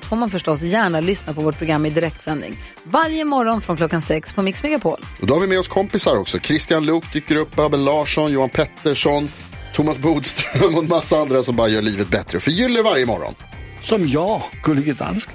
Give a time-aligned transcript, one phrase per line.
[0.00, 2.56] allt får man förstås gärna lyssna på vårt program i direktsändning.
[2.84, 5.00] Varje morgon från klockan sex på Mix Megapol.
[5.20, 6.38] Och då har vi med oss kompisar också.
[6.38, 9.28] Christian Luuk dyker upp, Abel Larsson, Johan Pettersson,
[9.74, 13.34] Thomas Bodström och en massa andra som bara gör livet bättre och förgyller varje morgon.
[13.80, 15.34] Som jag, Gullige Dansken.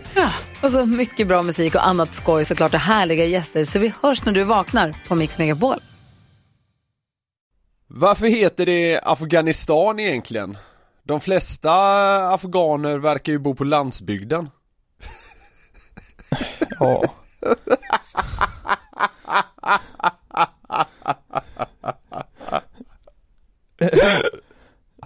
[0.61, 3.63] Och så mycket bra musik och annat skoj såklart och härliga gäster.
[3.63, 5.77] Så vi hörs när du vaknar på Mix Megapol.
[7.87, 10.57] Varför heter det Afghanistan egentligen?
[11.03, 11.71] De flesta
[12.33, 14.49] afghaner verkar ju bo på landsbygden.
[16.79, 17.01] Ja.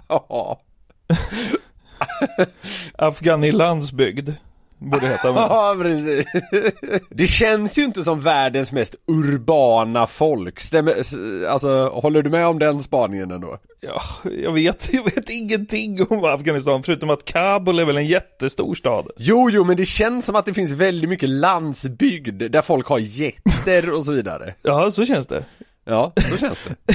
[0.08, 0.56] Ja.
[2.96, 4.40] Afghani landsbygd.
[4.80, 5.34] Borde heta men.
[5.42, 6.26] Ja, precis.
[7.10, 10.60] Det känns ju inte som världens mest urbana folk.
[10.60, 10.94] Stämmer,
[11.48, 13.58] alltså, håller du med om den spaningen ändå?
[13.80, 14.02] Ja,
[14.42, 19.10] jag vet, jag vet ingenting om Afghanistan förutom att Kabul är väl en jättestor stad.
[19.16, 22.98] Jo, jo, men det känns som att det finns väldigt mycket landsbygd där folk har
[22.98, 24.54] getter och så vidare.
[24.62, 25.44] Ja, så känns det.
[25.84, 26.94] Ja, så känns det.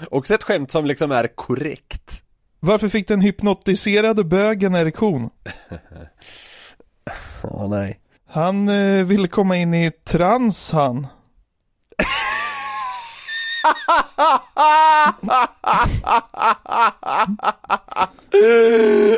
[0.10, 2.22] Också ett skämt som liksom är korrekt.
[2.64, 5.30] Varför fick den hypnotiserade bögen erektion?
[7.42, 8.00] Åh nej.
[8.28, 11.06] Han eh, ville komma in i trans han.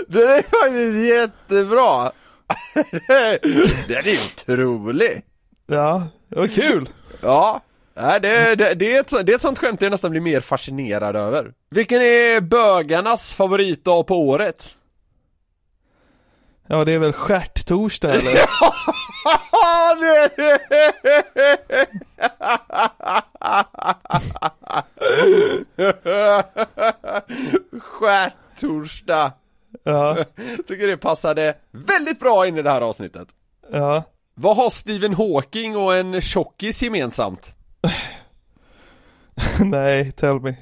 [0.08, 2.12] Det är faktiskt jättebra!
[3.88, 5.22] Den är otrolig!
[5.66, 6.88] Ja, det var kul.
[7.20, 7.60] Ja,
[7.96, 10.40] Nej, det, det, det, är ett, det är ett sånt skämt jag nästan blir mer
[10.40, 11.52] fascinerad över.
[11.70, 14.74] Vilken är bögarnas favoritdag på året?
[16.66, 18.38] Ja, det är väl stjärttorsdag eller?
[19.52, 20.30] Ja, det
[27.80, 29.32] Skärtorsdag!
[29.82, 30.24] Ja,
[30.68, 33.28] Tycker det passade väldigt bra in i det här avsnittet.
[33.72, 34.02] ja.
[34.36, 37.54] Vad har Stephen Hawking och en tjockis gemensamt?
[39.64, 40.56] Nej, tell me.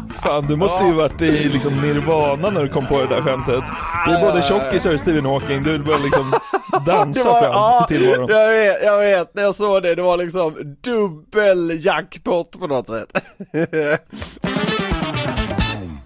[0.23, 3.65] Fan, du måste ju varit i liksom nirvana när du kom på det där skämtet.
[4.07, 6.33] Det är både tjockisar och Stephen Hawking, du börjar liksom
[6.87, 8.29] dansa var, fram ja, till tillvaron.
[8.31, 12.89] jag vet, jag vet, när jag såg det, det var liksom dubbel jackpot på något
[12.89, 13.09] sätt.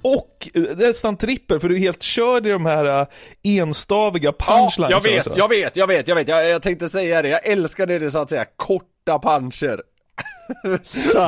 [0.03, 3.07] Och eh, nästan trippel, för du är helt körd i de här eh,
[3.43, 7.29] enstaviga punchlines jag vet, jag vet, jag vet, jag vet, jag, jag tänkte säga det,
[7.29, 9.83] jag älskade det så att säga, korta puncher.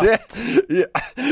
[0.03, 0.19] Det,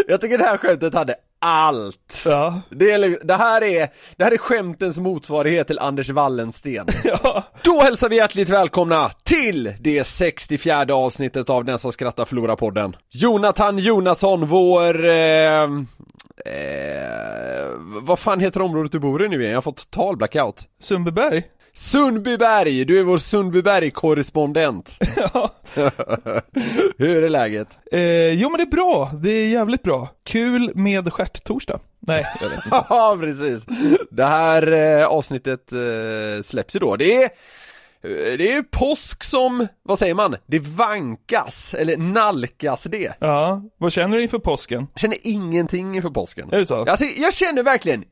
[0.08, 1.14] jag, tycker det här skämtet hade
[1.44, 2.22] allt.
[2.26, 2.60] Ja.
[2.70, 6.86] Det, är, li- det, här är, det här är skämtens motsvarighet till Anders Wallensten.
[7.04, 7.42] Ja.
[7.64, 12.97] Då hälsar vi hjärtligt välkomna till det 64 avsnittet av Den som skrattar förlorar podden.
[13.10, 15.04] Jonathan Jonasson, vår...
[15.08, 15.62] Eh,
[16.47, 17.69] eh,
[18.02, 19.50] vad fan heter området du bor i nu igen?
[19.50, 20.62] Jag har fått total blackout.
[20.81, 21.42] Sundbyberg?
[21.74, 24.98] Sundbyberg, du är vår Sundbyberg-korrespondent.
[25.16, 25.50] Ja.
[26.98, 27.78] Hur är läget?
[27.92, 30.08] Eh, jo men det är bra, det är jävligt bra.
[30.24, 31.80] Kul med stjärttorsdag.
[32.00, 32.68] Nej, jag vet inte.
[32.88, 33.64] Ja, precis.
[34.10, 36.96] Det här eh, avsnittet eh, släpps ju då.
[36.96, 40.36] Det är eh, det är påsk som, vad säger man?
[40.46, 43.12] Det vankas, eller nalkas det.
[43.18, 44.86] Ja, vad känner du inför påsken?
[44.92, 46.48] Jag känner ingenting inför påsken.
[46.52, 46.84] Är det så?
[46.84, 48.04] Alltså, jag känner verkligen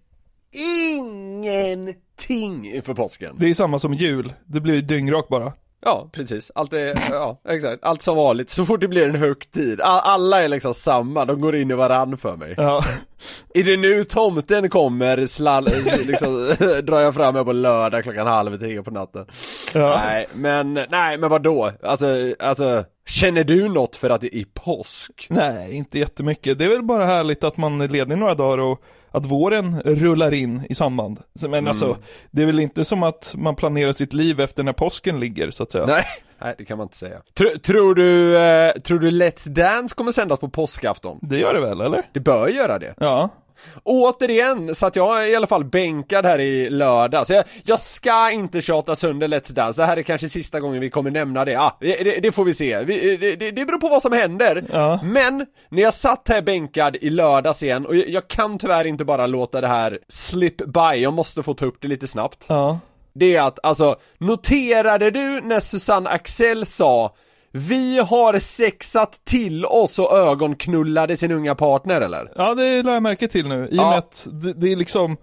[0.89, 1.95] ingenting
[2.31, 3.37] inför påsken.
[3.39, 5.53] Det är samma som jul, det blir dyngrak bara.
[5.85, 6.51] Ja, precis.
[6.55, 7.85] Allt är, ja, exakt.
[7.85, 8.51] Allt som vanligt.
[8.51, 12.17] Så fort det blir en högtid, alla är liksom samma, de går in i varann
[12.17, 12.55] för mig.
[12.57, 12.85] Ja,
[13.55, 15.69] Är det nu tomten kommer, slall,
[16.07, 19.27] liksom, drar jag fram mig på lördag klockan halv tre på natten.
[19.75, 20.01] ja.
[20.05, 21.73] Nej, men, nej men vadå?
[21.83, 22.07] Alltså,
[22.39, 25.27] alltså, känner du något för att det är påsk?
[25.31, 26.59] Nej, inte jättemycket.
[26.59, 30.35] Det är väl bara härligt att man är ledig några dagar och att våren rullar
[30.35, 31.21] in i samband.
[31.49, 31.97] Men alltså,
[32.31, 35.63] det är väl inte som att man planerar sitt liv efter när påsken ligger så
[35.63, 35.87] att säga.
[35.87, 36.05] Nej,
[36.43, 37.19] nej det kan man inte säga.
[37.35, 41.19] Tr tror du, eh, tror du Let's Dance kommer sändas på påskafton?
[41.23, 42.03] Det gör det väl, eller?
[42.13, 42.95] Det bör göra det.
[42.99, 43.29] Ja.
[43.83, 47.27] Återigen, så att jag i alla fall bänkad här i lördag.
[47.27, 50.81] Så jag, jag ska inte tjata sönder Let's Dance, det här är kanske sista gången
[50.81, 51.61] vi kommer nämna det.
[51.61, 54.65] Ah, det, det får vi se, vi, det, det, det beror på vad som händer.
[54.73, 55.01] Ja.
[55.03, 59.05] Men, när jag satt här bänkad i lördags igen, och jag, jag kan tyvärr inte
[59.05, 62.47] bara låta det här slip by, jag måste få ta upp det lite snabbt.
[62.49, 62.79] Ja.
[63.13, 67.15] Det är att, alltså, noterade du när Susanne Axel sa
[67.53, 72.33] Vi har sexat till oss och ögonknullade sin unga partner eller?
[72.37, 73.69] Ja, det la jag märke till nu.
[73.71, 73.91] I och Ja.
[73.91, 75.17] med att det, det är liksom,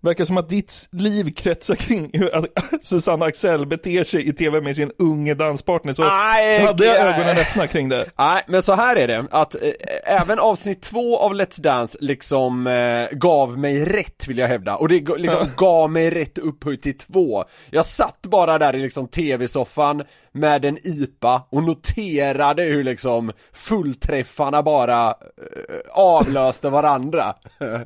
[0.00, 2.46] verkar som att ditt liv kretsar kring hur att
[2.82, 5.92] Susanne Axel beter sig i tv med sin unge danspartner.
[5.92, 8.06] Så Nej, hade jag ögonen öppna kring det.
[8.18, 9.60] Nej, men så här är det, att eh,
[10.04, 14.88] även avsnitt två av Let's Dance liksom eh, gav mig rätt vill jag hävda, och
[14.88, 17.44] det liksom gav mig rätt upphöjt till två.
[17.70, 20.02] Jag satt bara där i liksom tv-soffan
[20.38, 25.14] med en IPA och noterade hur liksom fullträffarna bara eh,
[25.92, 27.34] avlöste varandra.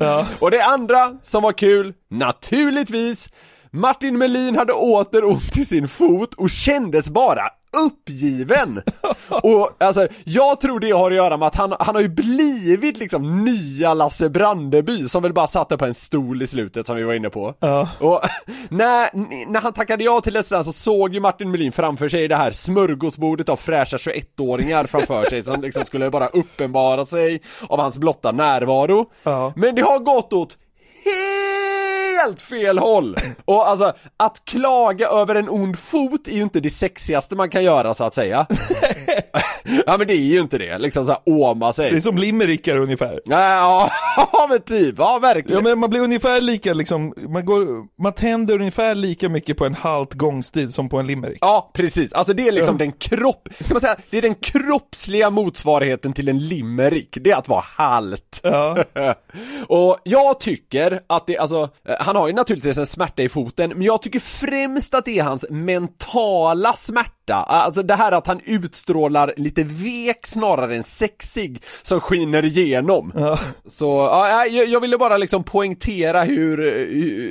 [0.00, 0.26] Ja.
[0.40, 3.28] och det andra som var kul, naturligtvis,
[3.70, 7.48] Martin Melin hade åter ont i sin fot och kändes bara
[7.86, 8.82] uppgiven!
[9.28, 12.98] Och alltså, jag tror det har att göra med att han, han har ju blivit
[12.98, 16.96] liksom nya Lasse Brandeby som väl bara satt där på en stol i slutet som
[16.96, 17.54] vi var inne på.
[17.60, 17.88] Ja.
[17.98, 18.20] Och
[18.68, 19.10] när,
[19.52, 22.36] när han tackade ja till Let's Dance så såg ju Martin Melin framför sig det
[22.36, 27.98] här smörgåsbordet av fräscha 21-åringar framför sig som liksom skulle bara uppenbara sig av hans
[27.98, 29.06] blotta närvaro.
[29.22, 29.52] Ja.
[29.56, 30.58] Men det har gått åt
[31.04, 31.61] helt
[32.42, 33.16] fel håll!
[33.44, 37.64] Och alltså, att klaga över en ond fot är ju inte det sexigaste man kan
[37.64, 38.46] göra så att säga.
[39.86, 41.90] ja men det är ju inte det, liksom såhär åma sig.
[41.90, 43.20] Det är som limerickar ungefär.
[43.24, 45.64] Ja, ja men typ, ja Ja verkligen.
[45.64, 47.66] men man blir ungefär lika liksom, man går,
[48.02, 51.38] man tänder ungefär lika mycket på en halt gångstil som på en limerick.
[51.40, 52.12] Ja, precis.
[52.12, 56.28] Alltså det är liksom den kropp, kan man säga, det är den kroppsliga motsvarigheten till
[56.28, 57.18] en limerick.
[57.20, 58.40] Det är att vara halt.
[58.42, 58.84] Ja.
[59.68, 63.70] och jag tycker att det, alltså, eh, han har ju naturligtvis en smärta i foten,
[63.70, 67.21] men jag tycker främst att det är hans mentala smärta.
[67.30, 73.12] Alltså det här att han utstrålar lite vek snarare än sexig, som skiner igenom.
[73.16, 73.38] Ja.
[73.66, 76.58] Så, ja, jag, jag ville bara liksom poängtera hur,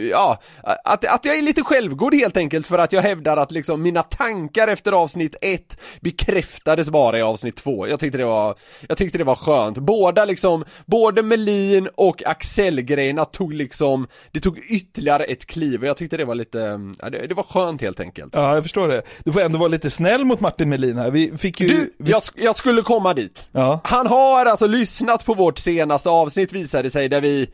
[0.10, 3.82] ja, att, att jag är lite självgod helt enkelt för att jag hävdar att liksom
[3.82, 7.88] mina tankar efter avsnitt ett bekräftades bara i avsnitt två.
[7.88, 8.56] Jag tyckte det var,
[8.88, 9.78] jag tyckte det var skönt.
[9.78, 15.98] Båda liksom, både Melin och Axel-grejerna tog liksom, det tog ytterligare ett kliv och jag
[15.98, 18.36] tyckte det var lite, ja, det, det var skönt helt enkelt.
[18.36, 19.02] Ja, jag förstår det.
[19.24, 21.12] Du får ändå vara lite snäll mot Martin Melin här.
[21.12, 21.68] Vi fick ju...
[21.68, 22.12] Du, vi...
[22.12, 23.48] jag, jag skulle komma dit.
[23.52, 23.82] Ja.
[23.84, 27.50] Han har alltså lyssnat på vårt senaste avsnitt visade sig där vi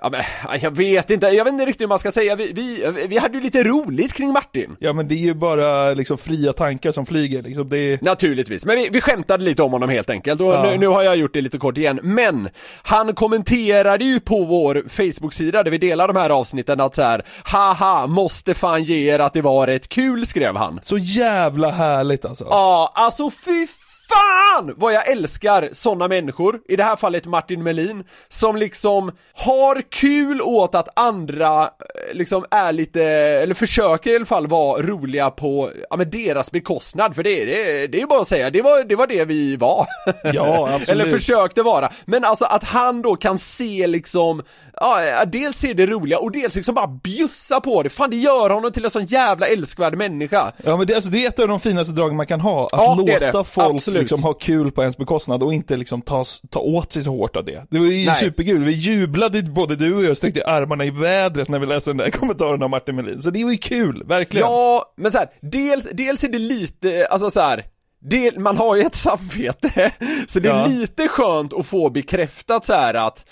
[0.00, 0.22] Ja men,
[0.60, 3.36] jag vet inte, jag vet inte riktigt hur man ska säga, vi, vi, vi hade
[3.38, 4.76] ju lite roligt kring Martin.
[4.78, 7.68] Ja men det är ju bara liksom fria tankar som flyger liksom.
[7.68, 7.98] Det är...
[8.02, 10.40] Naturligtvis, men vi, vi skämtade lite om honom helt enkelt.
[10.40, 10.62] Och Ja.
[10.70, 12.48] nu, nu har jag gjort det lite kort igen, men
[12.82, 17.24] han kommenterade ju på vår Facebook-sida där vi delar de här avsnitten att så här,
[17.44, 20.80] haha, måste fan ge er att det var rätt kul skrev han.
[20.82, 22.46] Så jävla härligt alltså.
[22.50, 23.66] Ja, alltså fy
[24.08, 29.82] fan vad jag älskar såna människor, i det här fallet Martin Melin, som liksom har
[29.90, 31.68] kul åt att andra eh,
[32.14, 37.14] liksom är lite, eller försöker i alla fall vara roliga på, ja men deras bekostnad,
[37.14, 39.86] för det, det, det är bara att säga, det var, det var det vi var.
[40.24, 40.88] Ja, absolut.
[40.88, 44.42] eller försökte vara, men alltså att han då kan se liksom,
[44.80, 48.50] ja, dels se det roliga och dels liksom bara bjussa på det, fan det gör
[48.50, 50.52] honom till en sån jävla älskvärd människa.
[50.64, 52.70] Ja men det, alltså, det är ett av de finaste dragen man kan ha, att
[52.72, 53.95] Ja, låta folk Absolut.
[53.98, 57.36] Liksom ha kul på ens bekostnad och inte liksom ta, ta åt sig så hårt
[57.36, 57.66] av det.
[57.70, 58.14] Det var ju Nej.
[58.14, 61.96] superkul, vi jublade både du och jag sträckte armarna i vädret när vi läste den
[61.96, 64.46] där kommentaren av Martin Melin, så det var ju kul, verkligen.
[64.46, 67.64] Ja, men så här, dels, dels är det lite, alltså så här.
[68.00, 69.92] Del, man har ju ett samvete,
[70.28, 70.66] så det är Ja.
[70.66, 73.24] lite skönt att få bekräftat så här att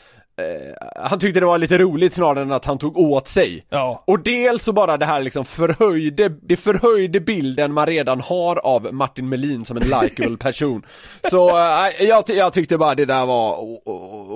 [0.97, 3.67] han tyckte det var lite roligt snarare än att han tog åt sig.
[3.71, 4.05] Ja.
[4.07, 8.95] Och dels så bara det här liksom förhöjde, det förhöjde bilden man redan har av
[8.95, 10.83] Martin Melin som en likeable person.
[11.31, 13.57] Så äh, jag, jag tyckte bara det där var,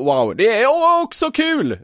[0.04, 1.72] wow, det är också kul!
[1.72, 1.78] Eh,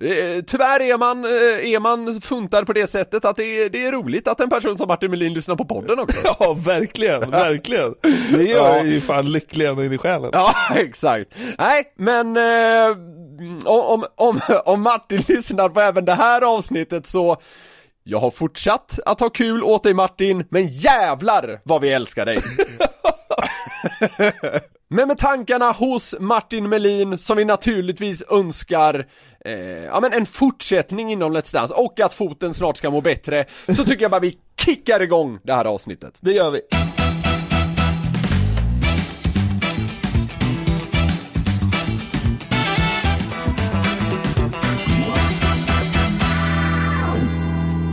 [0.47, 3.93] Tyvärr är man, eh, är man funtad på det sättet att det är, det är
[3.93, 6.21] roligt att en person som Martin Melin lyssnar på podden också.
[6.41, 7.95] Ja, verkligen, verkligen.
[8.33, 8.85] Det gör Ja.
[8.85, 10.31] ju fan lycklig ända in i själen.
[10.33, 11.35] Ja, exakt.
[11.59, 12.97] Nej, men eh,
[14.17, 17.37] om, om, om Martin lyssnar på även det här avsnittet så
[18.05, 22.39] jag har fortsatt att ha kul åt dig Martin, men jävlar vad vi älskar dig!
[24.89, 29.07] men med tankarna hos Martin Melin som vi naturligtvis önskar
[29.45, 33.45] eh, ja, men en fortsättning inom Let's Dance och att foten snart ska må bättre
[33.77, 36.19] så tycker jag bara vi kickar igång det här avsnittet.
[36.21, 36.61] Det gör vi.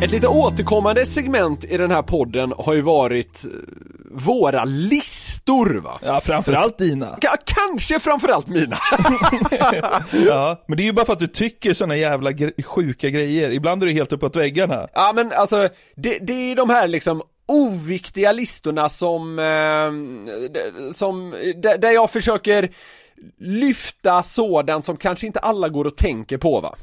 [0.04, 3.50] Ett lite återkommande segment i den här podden har ju varit eh,
[4.12, 6.00] våra listor va?
[6.06, 7.06] Ja, framförallt dina.
[7.22, 8.78] Ka- kanske framförallt mina.
[10.26, 13.52] Ja, men det är ju bara för att du tycker såna jävla gre- sjuka grejer.
[13.52, 14.88] Ibland är du helt uppåt väggarna.
[14.94, 21.32] Ja men alltså, det, det är de här liksom oviktiga listorna som, eh, som,
[21.80, 22.70] där jag försöker
[23.38, 26.76] lyfta sådant som kanske inte alla går och tänker på va.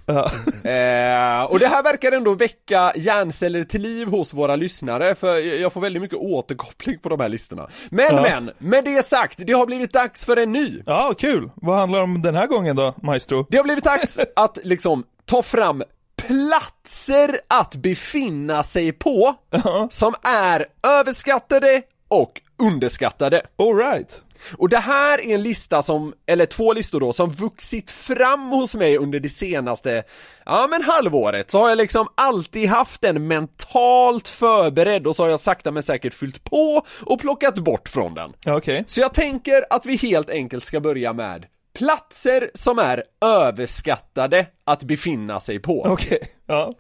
[0.59, 5.73] Eh, och det här verkar ändå väcka hjärnceller till liv hos våra lyssnare för jag
[5.73, 7.68] får väldigt mycket återkoppling på de här listorna.
[7.90, 10.83] Men men, med det sagt, det har blivit dags för en ny.
[10.87, 11.50] Ja, kul.
[11.54, 13.47] Vad handlar det om den här gången då, maestro?
[13.50, 15.83] Det har blivit dags att liksom ta fram
[16.16, 19.35] platser att befinna sig på
[19.90, 23.42] som är överskattade och underskattade.
[23.59, 24.23] Alright.
[24.52, 28.75] Och det här är en lista som, eller två listor då, som vuxit fram hos
[28.75, 30.02] mig under det senaste,
[30.45, 35.31] ja men halvåret, så har jag liksom alltid haft den mentalt förberedd och så har
[35.31, 38.33] jag sakta men säkert fyllt på och plockat bort från den.
[38.47, 38.85] Okej.
[38.87, 41.47] Så jag tänker att vi helt enkelt ska börja med
[41.78, 45.83] platser som är överskattade att befinna sig på.
[45.87, 46.19] Okej.
[46.47, 46.75] Ja.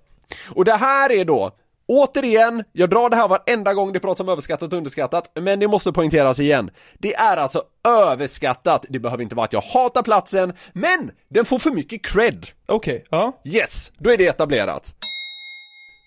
[0.50, 1.56] Och det här är då
[1.88, 5.68] Återigen, jag drar det här varenda gång det pratas om överskattat och underskattat, men det
[5.68, 6.70] måste poängteras igen.
[6.98, 11.58] Det är alltså överskattat, det behöver inte vara att jag hatar platsen, men den får
[11.58, 12.46] för mycket cred.
[12.66, 13.04] Okej.
[13.10, 13.40] Ja.
[13.44, 14.94] Yes, då är det etablerat.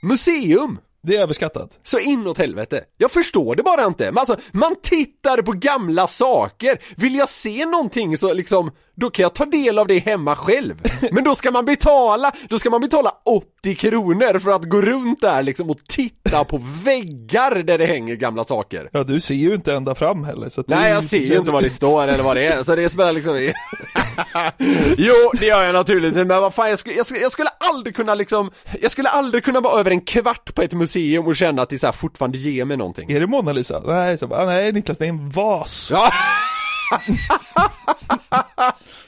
[0.04, 0.80] Museum!
[1.04, 1.80] Det är överskattat.
[1.84, 2.84] Så inåt helvete.
[2.98, 4.06] Jag förstår det bara inte.
[4.06, 6.82] Men alltså, man tittar på gamla saker.
[6.96, 10.82] Vill jag se någonting så liksom, då kan jag ta del av det hemma själv.
[11.12, 13.12] Men då ska man betala, då ska man betala
[13.62, 18.16] 80 kronor för att gå runt där liksom och titta på väggar där det hänger
[18.16, 18.90] gamla saker.
[18.94, 20.50] Ja, du ser ju inte ända fram heller.
[20.50, 22.76] Så att Nej jag ser ju inte vad det står eller vad det är, så
[22.76, 23.36] det spelar liksom
[24.98, 27.96] Jo, det gör jag naturligtvis, men vad fan jag skulle, jag skulle, jag skulle aldrig
[27.96, 31.62] kunna liksom Jag skulle aldrig kunna vara över en kvart på ett museum och känna
[31.62, 33.82] att det så här fortfarande ger mig någonting Är det Mona Lisa?
[33.86, 35.90] Nej, så bara, nej Niklas, det är en vas.
[35.92, 36.12] Ja,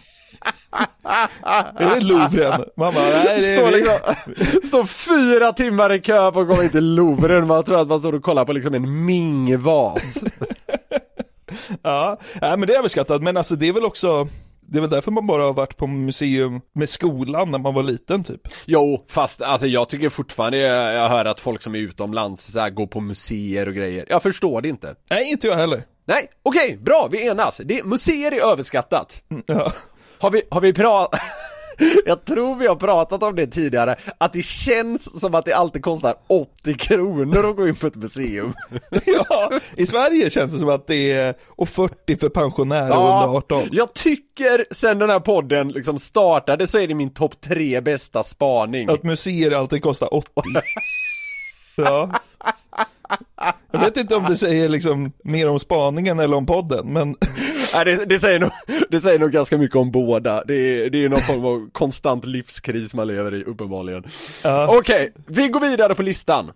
[1.75, 2.63] Är det Louvren?
[2.77, 6.63] Man bara, nej det står är liksom, står fyra timmar i kö för att komma
[6.63, 10.24] in till Louvren, man tror att man står och kollar på liksom en Ming-vas
[11.82, 13.24] Ja, nej, men det är överskattat.
[13.24, 14.27] Men alltså det är väl också,
[14.62, 17.84] det är väl därför man bara har varit på museum med skolan när man var
[17.84, 18.42] liten typ.
[18.65, 22.60] Jo, fast alltså jag tycker fortfarande, jag, jag hör att folk som är utomlands så
[22.60, 25.84] här, går på museer och grejer, jag förstår det inte Nej, inte jag heller.
[26.06, 27.62] Nej, okej, bra, vi enas.
[27.65, 29.24] Det, museer är överskattat.
[29.46, 29.72] Ja.
[30.24, 31.20] Har vi, har vi pratat...
[32.06, 35.84] Jag tror vi har pratat om det tidigare, att det känns som att det alltid
[35.84, 38.53] kostar 80 kronor att gå in på ett museum.
[39.06, 43.63] ja, i Sverige känns det som att det är, och 40 för pensionärer under 18.
[43.72, 48.24] jag tycker sen den här podden liksom startade så är det min topp tre bästa
[48.24, 48.89] spaning.
[48.89, 50.32] Att museer alltid kostar 80.
[51.75, 52.10] Ja.
[53.72, 57.15] Jag vet inte om det säger liksom mer om spaningen eller om podden, men
[57.74, 58.51] Nej, det, det, säger nog,
[58.89, 60.43] det säger nog ganska mycket om båda.
[60.43, 64.03] Det är, det är någon form av konstant livskris man lever i, uppenbarligen.
[64.43, 64.77] Ja.
[64.77, 66.51] Okej, vi går vidare på listan.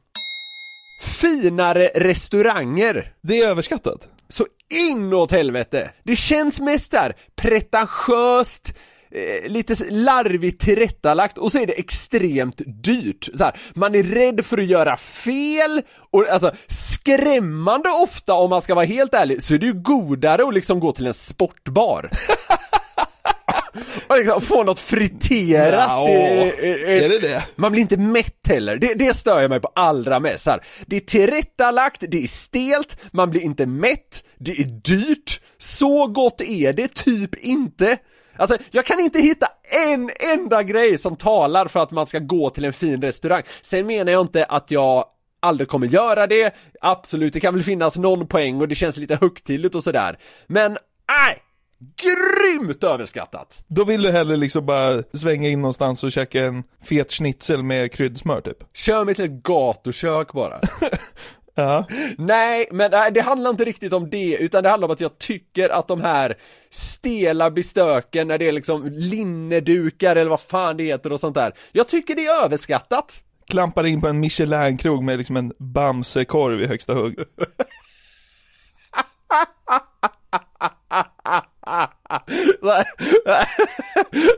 [1.03, 3.13] Finare restauranger.
[3.21, 4.07] det är överskattat.
[4.29, 4.45] Så
[4.89, 5.91] inåt helvete!
[6.03, 8.73] Det känns mest där pretentiöst,
[9.11, 13.29] eh, lite larvigt tillrättalagt och så är det extremt dyrt.
[13.33, 18.61] Så här, man är rädd för att göra fel och alltså skrämmande ofta om man
[18.61, 22.09] ska vara helt ärlig så är det ju godare att liksom gå till en sportbar.
[24.07, 25.85] och liksom få något friterat.
[25.87, 27.43] Ja, i- är det det?
[27.55, 30.63] man blir inte mätt heller, det, det stör jag mig på allra mest här.
[30.85, 36.41] Det är tillrättalagt, det är stelt, man blir inte mätt, det är dyrt, så gott
[36.41, 37.97] är det typ inte.
[38.37, 39.47] Alltså, jag kan inte hitta
[39.93, 43.43] en enda grej som talar för att man ska gå till en fin restaurang.
[43.61, 45.05] Sen menar jag inte att jag
[45.39, 49.15] aldrig kommer göra det, absolut, det kan väl finnas någon poäng och det känns lite
[49.15, 50.19] högtidligt och sådär.
[50.47, 51.43] Men, nej!
[51.79, 53.63] Grymt överskattat!
[53.67, 57.91] Då vill du hellre liksom bara svänga in någonstans och käka en fet schnitzel med
[57.91, 58.57] kryddsmör typ.
[58.73, 60.59] Kör mig till ett gatukök bara.
[61.57, 61.87] Ja.
[62.17, 65.17] Nej, men nej, det handlar inte riktigt om det, utan det handlar om att jag
[65.17, 66.37] tycker att de här
[66.69, 71.53] stela bestöken när det är liksom linnedukar eller vad fan det heter och sånt där.
[71.71, 73.23] Jag tycker det är överskattat.
[73.49, 77.15] Klampar in på en Michelin-krog med liksom en Bamse-korv i högsta hugg.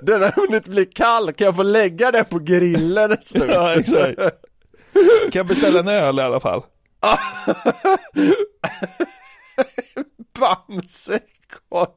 [0.02, 3.52] Den har hunnit bli kall, kan jag få lägga den på grillen en stund?
[3.52, 4.20] Ja, exakt.
[5.32, 6.64] Kan beställa en öl i alla fall.
[10.40, 11.88] Bamsekorv.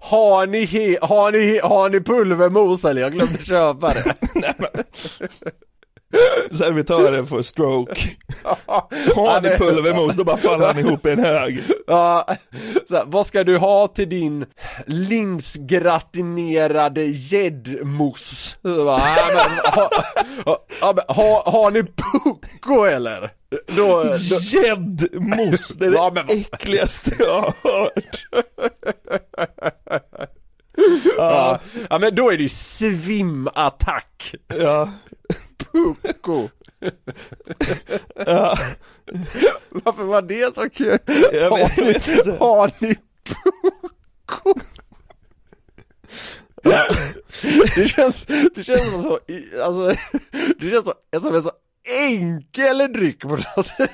[0.00, 3.02] Har ni, he- har ni, har ni pulvermos eller?
[3.02, 4.14] Jag glömde köpa det.
[6.50, 8.00] servitören får stroke.
[9.14, 11.62] Har ni pulvermos, då bara faller han ihop i en hög.
[11.86, 12.26] Ja,
[12.88, 14.46] så här, vad ska du ha till din
[14.86, 17.04] linsgratinerade
[18.84, 19.40] bara, "Ja,
[19.74, 19.90] ha,
[20.80, 23.32] ha, ha, har ni pucko eller?
[23.76, 28.26] Då, då, Gäddmos, det är det Ja, vad- äckligaste jag har hört.
[31.16, 31.60] ja,
[31.90, 34.90] ja men då är det ju svimattack, Ja,
[36.02, 36.48] pucko
[38.26, 38.58] ja.
[39.70, 40.98] Varför var det så kul?
[41.32, 42.36] Jag vet, jag vet inte.
[42.40, 44.60] Har ni pucko?
[47.74, 49.18] Det känns, det känns som så,
[49.62, 49.96] alltså,
[50.58, 51.52] det känns så, som en så
[52.00, 53.90] enkel dryck på något sätt.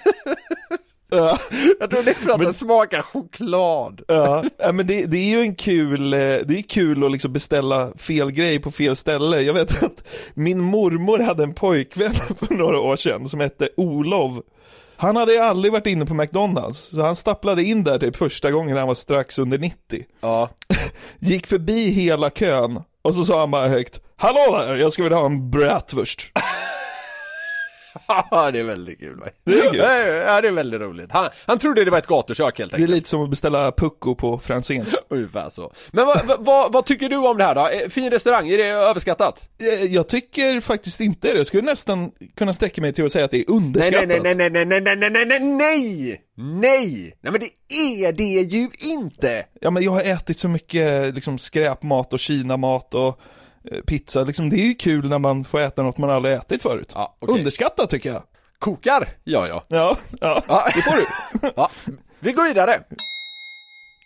[1.13, 1.39] Ja.
[1.81, 4.03] Jag tror det är för att den smakar choklad.
[4.09, 7.33] Ja, ja men det, det är ju en kul, eh, det är kul att liksom
[7.33, 9.41] beställa fel grej på fel ställe.
[9.41, 10.05] Jag vet att
[10.35, 14.43] min mormor hade en pojkvän för några år sedan som hette Olov.
[14.97, 18.71] Han hade aldrig varit inne på McDonalds, så han stapplade in där typ första gången
[18.71, 20.05] när han var strax under 90.
[20.21, 20.49] Ja.
[21.19, 25.19] Gick förbi hela kön och så sa han bara högt Hallå där, jag skulle vilja
[25.19, 26.33] ha en bratwurst.
[28.53, 29.21] Det är väldigt kul.
[29.21, 29.27] va?
[29.45, 29.79] Det är kul.
[30.27, 31.13] Ja, det är väldigt roligt.
[31.13, 32.91] Han, han trodde det var ett gatukök helt Det är enkelt.
[32.91, 34.95] lite som att beställa pucko på Franzéns.
[35.09, 35.73] Ungefär så.
[35.93, 37.69] Men vad, vad- vad, tycker du om det här då?
[37.69, 39.49] Eh, Fin restaurang, är det överskattat?
[39.63, 43.25] Eh, Jag tycker faktiskt inte det, jag skulle nästan kunna sträcka mig till att säga
[43.25, 44.09] att det är underskattat.
[44.09, 46.21] nej, nej, nej, nej, nej, nej, nej, nej, nej, nej!
[46.37, 47.17] Nej!
[47.23, 49.45] Nej men det är det ju inte!
[49.61, 53.21] Ja men jag har ätit så mycket liksom skräpmat och kinamat och
[53.87, 56.93] pizza, liksom det är ju kul när man får äta något man aldrig ätit förut.
[56.95, 57.39] Ja, okej.
[57.39, 58.23] Underskattat tycker jag.
[58.59, 59.09] Kokar?
[59.25, 59.63] Ja, ja.
[59.69, 60.63] Ja, ja, Ja.
[60.75, 61.07] det får du.
[61.57, 61.71] ja.
[62.21, 62.81] Vi går vidare.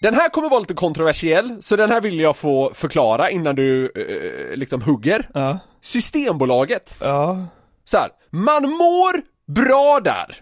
[0.01, 3.85] Den här kommer vara lite kontroversiell, så den här vill jag få förklara innan du
[4.51, 5.31] eh, liksom hugger.
[5.35, 6.99] Ja, Systembolaget.
[7.01, 7.47] ja,
[7.85, 10.37] Så här, man mår bra där.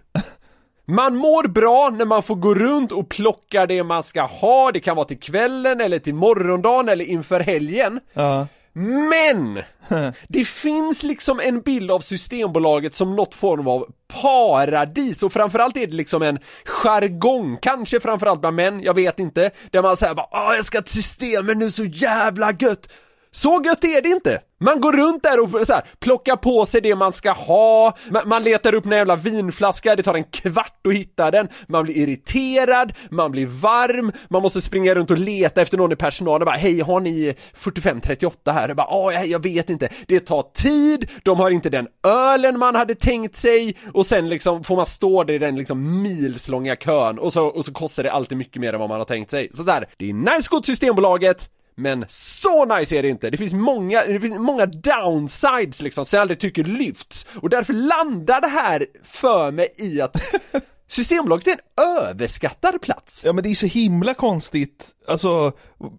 [0.86, 4.80] Man mår bra när man får gå runt och plocka det man ska ha, det
[4.80, 8.00] kan vara till kvällen eller till morgondagen eller inför helgen.
[8.12, 8.46] ja.
[8.74, 9.62] Men!
[10.28, 13.86] Det finns liksom en bild av Systembolaget som något form av
[14.22, 19.50] paradis och framförallt är det liksom en jargong, kanske framförallt bland män, jag vet inte,
[19.70, 22.88] där man säger bara Åh, jag ska till Systemet nu, så jävla gött!
[23.34, 24.40] Så gött är det inte!
[24.60, 28.28] Man går runt där och så här, plockar på sig det man ska ha, man,
[28.28, 31.96] man letar upp en jävla vinflaska, det tar en kvart att hitta den, man blir
[31.96, 36.44] irriterad, man blir varm, man måste springa runt och leta efter någon i personalen.
[36.44, 38.70] Bara Hej, har ni 4538 här?
[38.70, 42.74] Och bara, ja, jag, vet inte, det tar tid, de har inte den ölen man
[42.74, 43.76] hade tänkt sig.
[43.92, 47.18] Och sen liksom får man stå där i den liksom milslånga kön.
[47.18, 49.48] Och så, och så kostar det alltid mycket mer än vad man har tänkt sig.
[49.52, 53.30] Så där, det är nice gott, Systembolaget, men så nice är det inte.
[53.30, 57.26] Det finns många, det finns många downsides liksom som jag aldrig tycker lyfts.
[57.42, 60.16] Och därför landar det här för mig i att
[60.88, 63.22] Systembolaget är en överskattad plats.
[63.24, 65.52] Ja men det är så himla konstigt, alltså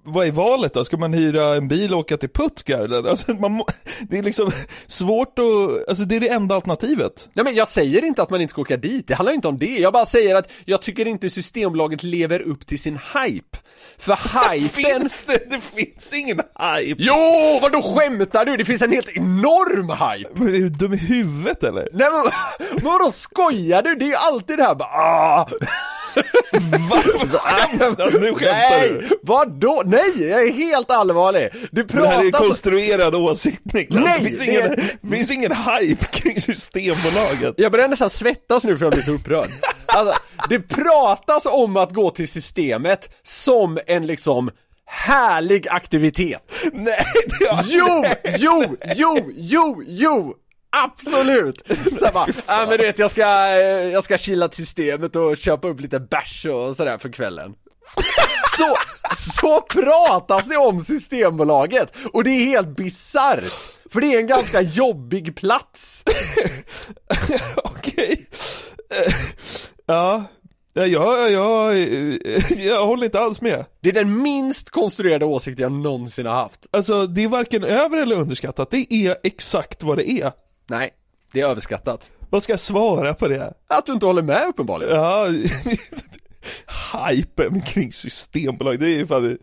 [0.04, 0.86] vad är valet då?
[0.86, 3.08] Ska man hyra en bil och åka till Puttgarden?
[3.08, 3.64] Alltså, man
[4.10, 4.52] det är liksom
[4.88, 7.30] svårt att, alltså det är det enda alternativet.
[7.34, 9.58] Nej men jag säger inte att man inte ska åka dit, det handlar inte om
[9.58, 9.78] det.
[9.78, 13.58] Jag bara säger att jag tycker inte Systembolaget lever upp till sin hype.
[13.98, 14.14] För
[14.54, 14.70] hypen...
[14.70, 15.50] Finns det?
[15.50, 17.04] Det finns ingen hype!
[17.04, 18.58] Jo, vadå skämtar du?
[18.58, 20.30] Det finns en helt enorm hype!
[20.34, 21.88] Men är du dum i huvudet eller?
[21.94, 23.96] Nej men vadå skojar du?
[23.96, 25.50] Det är ju alltid det här bara ah.
[27.40, 28.20] Skämtar du?
[28.20, 29.10] Nu skämtar Nej, du!
[29.24, 29.84] vadå?
[29.86, 31.50] Nej, jag är helt allvarlig!
[31.72, 32.48] Du Det här är pratar så...
[32.48, 34.04] konstruerad åsikt Niklas.
[34.06, 34.70] Nej, det finns, ingen,
[35.02, 37.54] det finns ingen hype kring Systembolaget.
[37.58, 39.50] Jag börjar nästan svettas nu för att jag blir så upprörd.
[39.86, 40.16] Alltså,
[40.50, 44.52] det pratas om att gå till systemet som en liksom
[44.86, 46.54] härlig aktivitet.
[46.74, 47.06] Nej,
[47.40, 48.06] det har Jo,
[48.40, 50.34] jo, jo, jo, jo!
[50.84, 51.62] Absolut!
[52.00, 53.22] Så bara, ja men du vet jag ska,
[53.92, 57.54] jag ska chilla till systemet och köpa upp lite bärs och sådär för kvällen.
[58.58, 58.76] Så,
[59.16, 61.94] så pratas det om Systembolaget!
[62.14, 63.44] Och det är helt bisarrt!
[63.92, 66.04] För det är en ganska jobbig plats.
[67.56, 68.30] Okej.
[69.06, 69.14] Eh,
[69.86, 70.24] Ja.
[70.74, 71.78] Ja, jag, jag,
[72.58, 73.66] jag håller inte alls med.
[73.82, 76.60] Det är den minst konstruerade åsikt jag någonsin har haft.
[76.72, 78.72] Alltså, det är varken över eller underskattat.
[78.72, 80.32] Det är exakt vad det är.
[80.68, 80.94] Nej,
[81.32, 82.12] det är överskattat.
[82.30, 83.54] Vad ska jag svara på det?
[83.68, 84.96] Att du inte håller med uppenbarligen.
[84.96, 85.28] Ja,
[87.10, 89.38] hypen kring Systembolag, det är ju fan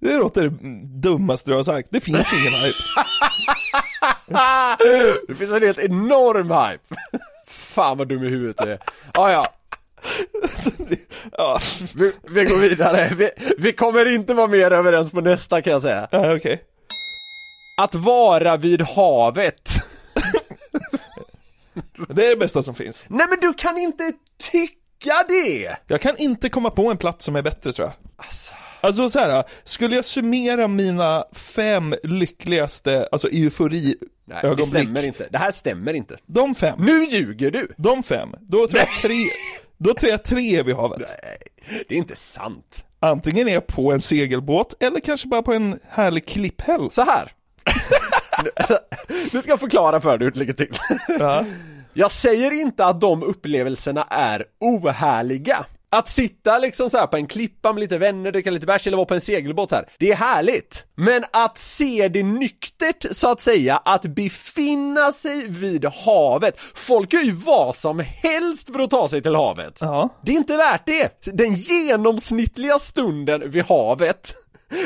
[0.00, 0.56] det, låter det
[1.00, 1.88] dummaste du har sagt.
[1.90, 2.78] Det finns ingen hype.
[5.28, 6.94] Det finns en helt enorm hype.
[7.46, 8.78] Fan vad dum i huvudet du är.
[9.12, 9.46] Ah, ja,
[11.38, 11.60] Ja,
[11.94, 13.12] vi, vi går vidare.
[13.16, 16.08] Vi, vi kommer inte vara mer överens på nästa kan jag säga.
[16.10, 16.62] ja okej.
[17.80, 19.70] Att vara vid havet.
[22.08, 23.04] Det är det bästa som finns.
[23.08, 25.76] Nej men du kan inte tycka det!
[25.86, 27.94] Jag kan inte komma på en plats som är bättre tror jag.
[28.16, 35.02] Alltså, Alltså så här, skulle jag summera mina fem lyckligaste, alltså eufori nej, det stämmer
[35.02, 35.28] inte.
[35.30, 36.16] Det här stämmer inte.
[36.26, 37.68] De fem, Nu ljuger du!
[37.76, 39.24] de fem, då tror jag tre,
[39.78, 41.16] då tror jag tre är vid havet.
[41.22, 41.38] Nej,
[41.88, 42.84] det är inte sant.
[43.00, 46.88] Antingen är jag på en segelbåt eller kanske bara på en härlig klipphäll.
[46.90, 47.32] Så här.
[49.32, 50.78] nu ska jag förklara för dig hur det ligger till.
[51.18, 51.44] Ja.
[51.92, 55.66] Jag säger inte att de upplevelserna är ohärliga.
[55.92, 59.06] Att sitta liksom så på en klippa med lite vänner, dricka lite bärs eller vara
[59.06, 60.84] på en segelbåt här, det är härligt.
[60.94, 66.60] Men att se det nyktert, så att säga, att befinna sig vid havet.
[66.74, 69.78] Folk gör ju vad som helst för att ta sig till havet.
[69.80, 70.08] Ja.
[70.22, 71.20] Det är inte värt det!
[71.24, 74.34] Den genomsnittliga stunden vid havet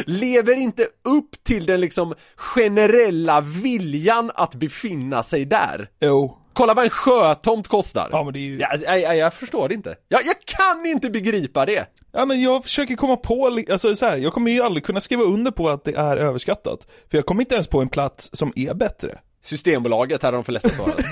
[0.06, 5.88] lever inte upp till den liksom generella viljan att befinna sig där.
[6.00, 6.43] Jo.
[6.54, 8.08] Kolla vad en sjötomt kostar!
[8.12, 8.62] Ja men det är ju...
[8.62, 9.96] Alltså, jag, jag, jag förstår det inte.
[10.08, 11.86] Jag, jag kan inte begripa det!
[12.12, 15.22] Ja men jag försöker komma på, alltså så här, jag kommer ju aldrig kunna skriva
[15.22, 16.86] under på att det är överskattat.
[17.10, 19.18] För jag kommer inte ens på en plats som är bättre.
[19.42, 21.00] Systembolaget, har de flesta svarat.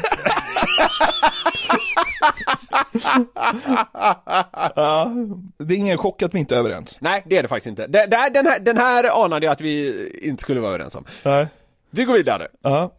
[4.77, 5.11] Ja,
[5.59, 6.97] det är ingen chock att vi inte är överens.
[7.01, 7.83] Nej, det är det faktiskt inte.
[8.17, 11.05] Här- den, här, den här anade jag att vi inte skulle vara överens om.
[11.25, 11.47] Nej.
[11.91, 12.49] Vi går vidare.
[12.63, 12.93] Ja.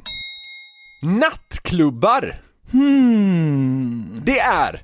[1.04, 2.36] Nattklubbar.
[2.72, 4.22] Hmm.
[4.26, 4.82] Det är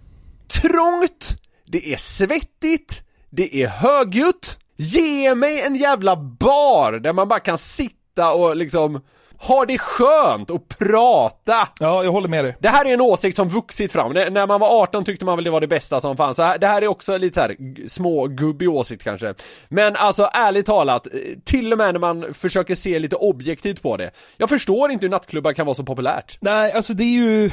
[0.48, 4.58] trångt, det är svettigt, det är högljutt.
[4.78, 9.02] Ge mig en jävla bar där man bara kan sitta och liksom
[9.42, 11.68] ha det skönt och prata.
[11.80, 12.56] Ja, jag håller med dig.
[12.60, 14.14] Det här är en åsikt som vuxit fram.
[14.14, 16.38] När man var 18 tyckte man väl det var det bästa som fanns.
[16.38, 19.34] Så här, det här är också lite så här g- små gubbig åsikt kanske.
[19.70, 23.98] Men alltså ärligt talat, eh, till och med när man försöker se lite objektivt på
[23.98, 24.12] det.
[24.38, 26.38] Jag förstår inte hur nattklubbar kan vara så populärt.
[26.42, 27.52] Nej, alltså det är ju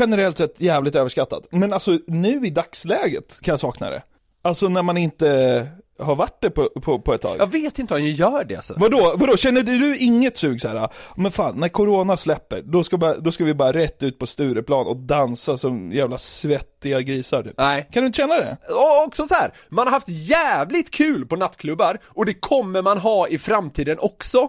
[0.00, 1.42] generellt sett jävligt överskattat.
[1.50, 4.02] Men alltså nu i dagsläget kan jag sakna det.
[4.42, 5.66] Alltså när man inte
[6.00, 7.36] har varit det på, på, på ett tag.
[7.38, 8.74] Jag vet inte om jag gör det alltså.
[8.76, 10.88] Vadå, vadå, känner du inget sug så här?
[11.16, 14.26] Men fan, när corona släpper, då ska, bara, då ska vi bara rätt ut på
[14.26, 17.54] Stureplan och dansa som jävla svettiga grisar typ.
[17.56, 17.88] Nej.
[17.92, 18.56] Kan du inte känna det?
[18.68, 22.98] Och också så här, man har haft jävligt kul på nattklubbar och det kommer man
[22.98, 24.48] ha i framtiden också.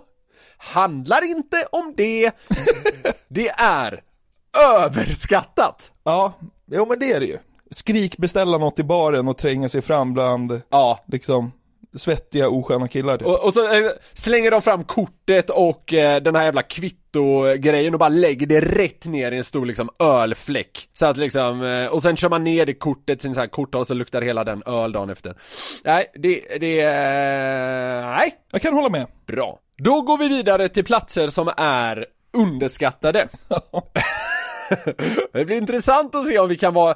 [0.58, 2.32] Handlar inte om det.
[3.28, 4.04] det är
[4.76, 5.92] överskattat.
[6.04, 6.34] Ja,
[6.72, 7.38] jo men det är det ju.
[7.72, 11.00] Skrikbeställa något i baren och tränga sig fram bland, Ja.
[11.08, 11.52] liksom,
[11.96, 13.28] svettiga osköna killar typ.
[13.28, 18.00] Och, och så eh, slänger de fram kortet och eh, den här jävla kvitto-grejen och
[18.00, 20.90] bara lägger det rätt ner i en stor liksom ölfläck.
[20.94, 23.76] Så att liksom, eh, och sen kör man ner det kortet, sin så här kort
[23.76, 25.36] och så luktar hela den öl dagen efter.
[25.84, 28.36] Nej, det, det, eh, nej.
[28.52, 29.08] Jag kan hålla med.
[29.28, 29.60] Bra.
[29.78, 33.28] Då går vi vidare till platser som är underskattade.
[35.34, 36.96] Det blir intressant att se om vi kan vara,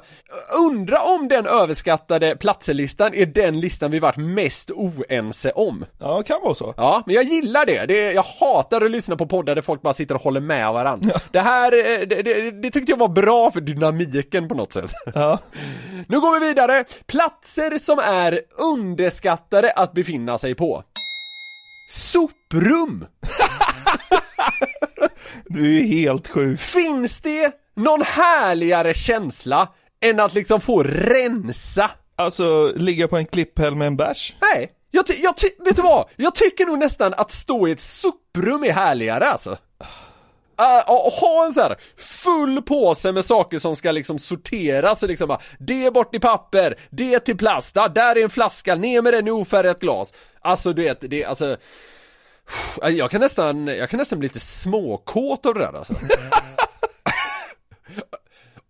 [0.66, 5.84] undra om den överskattade platserlistan är den listan vi varit mest oense om.
[5.98, 6.74] Ja, det kan vara så.
[6.76, 7.86] Ja, men jag gillar det.
[7.86, 8.12] det.
[8.12, 11.14] Jag hatar att lyssna på poddar där folk bara sitter och håller med varandra.
[11.32, 14.90] Det här, eh, det, det, det tyckte jag var bra för dynamiken på något sätt.
[15.14, 15.38] Ja.
[16.08, 16.84] Nu går vi vidare.
[17.06, 18.40] Platser som är
[18.72, 20.82] underskattade att befinna sig på.
[21.88, 23.06] Soprum!
[25.48, 26.60] Du är helt sjuk.
[26.60, 29.68] Finns det någon härligare känsla
[30.00, 31.90] än att liksom få rensa?
[32.16, 34.34] Alltså, ligga på en klipphäll med en bärs?
[34.40, 36.08] Nej, jag, ty- jag ty- vet du vad?
[36.16, 39.56] Jag tycker nog nästan att stå i ett soprum är härligare alltså.
[40.60, 45.08] Uh, och ha en så här full påse med saker som ska liksom sorteras och
[45.08, 49.02] liksom bara, det bort i papper, det till plast, ah, där är en flaska, ner
[49.02, 50.12] med den i ofärgat glas.
[50.40, 51.56] Alltså du vet, det är alltså
[52.82, 55.94] jag kan nästan, jag kan nästan bli lite småkåt av det där alltså.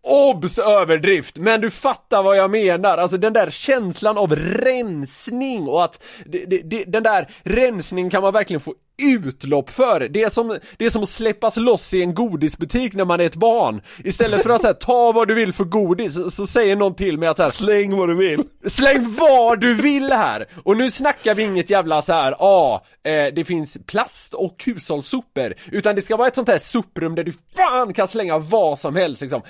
[0.08, 5.84] Obs överdrift, men du fattar vad jag menar, alltså den där känslan av rensning och
[5.84, 10.08] att det, det, det, den där rensning kan man verkligen få utlopp för.
[10.08, 13.24] Det är, som, det är som att släppas loss i en godisbutik när man är
[13.24, 13.82] ett barn.
[14.04, 17.28] Istället för att säga ta vad du vill för godis, så, säger någon till mig
[17.28, 18.42] att så här, Släng vad du vill.
[18.66, 20.46] Släng vad du vill här!
[20.64, 24.62] Och nu snackar vi inget jävla så här, ja, ah, eh, det finns plast och
[24.66, 25.54] hushållssopor.
[25.72, 28.96] Utan det ska vara ett sånt här soprum där du fan kan slänga vad som
[28.96, 29.42] helst liksom.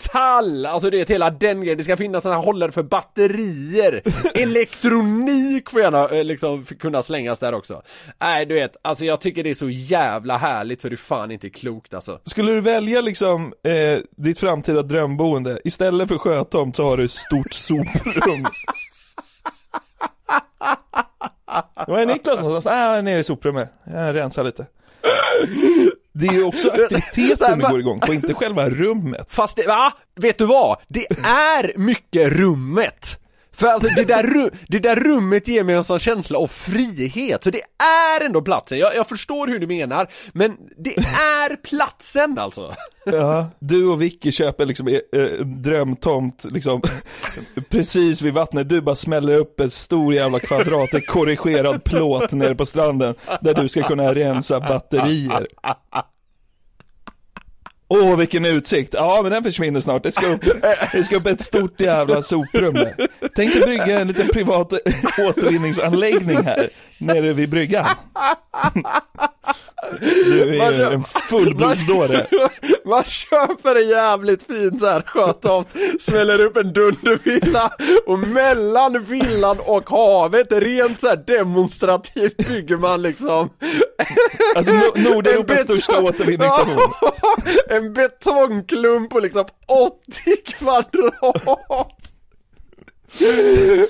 [0.00, 1.78] Metall, alltså det är hela den grejen.
[1.78, 4.02] Det ska finnas såna här hållare för batterier.
[4.34, 7.82] Elektronik får gärna eh, liksom kunna slängas där också.
[8.20, 11.46] Nej, du vet, alltså jag tycker det är så jävla härligt så det fan inte
[11.46, 12.20] är klokt alltså.
[12.24, 17.10] Skulle du välja liksom eh, ditt framtida drömboende, istället för sjötomt så har du ett
[17.10, 18.46] stort soprum.
[21.86, 22.76] Var är Niklas någonstans?
[22.76, 23.72] Ah, nere i soprummet.
[23.84, 24.66] Jag rensar lite.
[26.20, 29.26] Det är ju också aktiviteten vi går igång på, inte själva rummet.
[29.30, 29.92] Fast det, va?
[30.20, 30.78] Vet du vad?
[30.88, 33.20] Det är mycket rummet!
[33.52, 37.44] För alltså det där, ru- det där rummet ger mig en sån känsla av frihet,
[37.44, 37.62] så det
[38.18, 42.74] är ändå platsen, jag, jag förstår hur du menar, men det är platsen alltså!
[43.04, 44.98] Ja, du och Vicky köper liksom eh,
[45.40, 46.82] en drömtomt liksom
[47.70, 52.66] precis vid vattnet, du bara smäller upp en stor jävla kvadrat, korrigerad plåt nere på
[52.66, 55.46] stranden där du ska kunna rensa batterier.
[57.92, 61.26] Åh vilken utsikt, ja men den försvinner snart, det ska upp, eh, det ska upp
[61.26, 63.08] ett stort jävla soprum där.
[63.36, 64.72] Tänk dig brygga en liten privat
[65.28, 67.86] återvinningsanläggning här, nere vid bryggan.
[70.00, 72.26] Du är ju en fullblodsdåre.
[72.84, 75.68] Man köper en jävligt fin så här sjötomt,
[76.00, 77.70] smäller upp en dundervilla
[78.06, 83.50] och mellan villan och havet, rent så här demonstrativt bygger man liksom
[84.56, 86.80] Alltså Nor- Nordeuropas största återvinningsstation.
[87.68, 92.09] En betongklump på liksom 80 kvadrat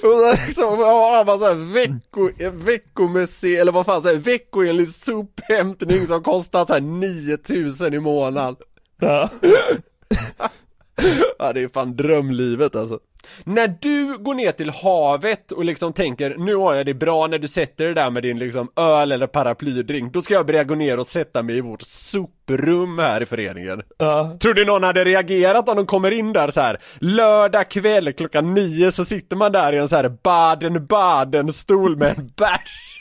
[0.02, 6.22] och så liksom har man såhär vecko, veckomässig, eller vad fan säger veckoenlig sophämtning som
[6.22, 8.56] kostar såhär 9000 i månaden
[9.00, 9.30] Ja.
[11.38, 12.98] Ja det är fan drömlivet alltså
[13.44, 17.38] När du går ner till havet och liksom tänker nu har jag det bra när
[17.38, 20.74] du sätter det där med din liksom öl eller paraplydrink Då ska jag börja gå
[20.74, 24.36] ner och sätta mig i vårt soprum här i föreningen Ja.
[24.40, 28.54] Tror du någon hade reagerat om de kommer in där så här lördag kväll klockan
[28.54, 33.00] nio så sitter man där i en så här Baden-Baden stol med en bärs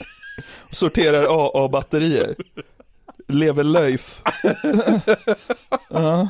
[0.72, 2.34] Sorterar AA-batterier.
[3.28, 4.22] Lever löjf.
[5.88, 6.28] ja.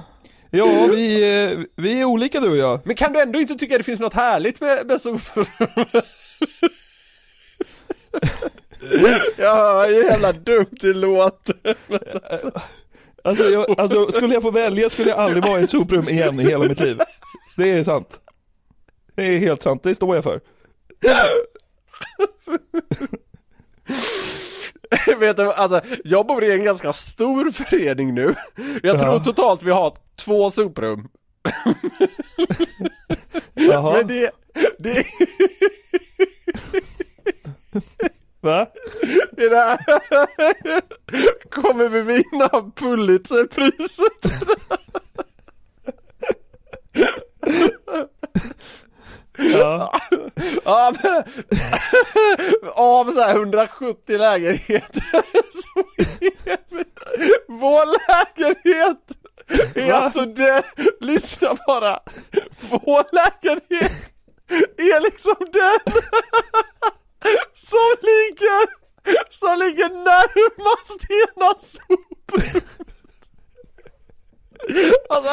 [0.50, 2.80] Ja, vi, eh, vi är olika du och jag.
[2.84, 5.00] Men kan du ändå inte tycka det finns något härligt med, med
[9.88, 11.76] ju hur jävla dumt det låter
[13.24, 16.40] Alltså, jag, alltså, skulle jag få välja skulle jag aldrig vara i ett soprum igen
[16.40, 16.98] i hela mitt liv.
[17.56, 18.20] Det är sant.
[19.14, 20.40] Det är helt sant, det står jag för.
[25.20, 28.34] Vet du, alltså jag bor i en ganska stor förening nu
[28.82, 29.24] Jag tror Ja.
[29.24, 31.08] totalt vi har två soprum
[33.54, 34.30] Jaha, Men det,
[34.78, 35.06] det,
[38.40, 38.66] va?
[39.32, 39.78] det där
[41.50, 44.24] Kommer vi vinna Pulitzerpriset?
[49.36, 49.92] Ja.
[50.64, 51.22] Ja men,
[52.74, 55.22] av så här 170 lägenheter
[55.62, 56.58] så är
[57.48, 59.19] vår lägenhet
[59.74, 59.94] är Va?
[59.94, 60.62] alltså det,
[61.00, 62.00] lyssna bara,
[62.70, 63.92] vår lägenhet
[64.76, 66.02] är liksom den
[67.54, 68.66] som ligger,
[69.30, 72.60] som ligger närmast ena soprum.
[75.08, 75.32] Alltså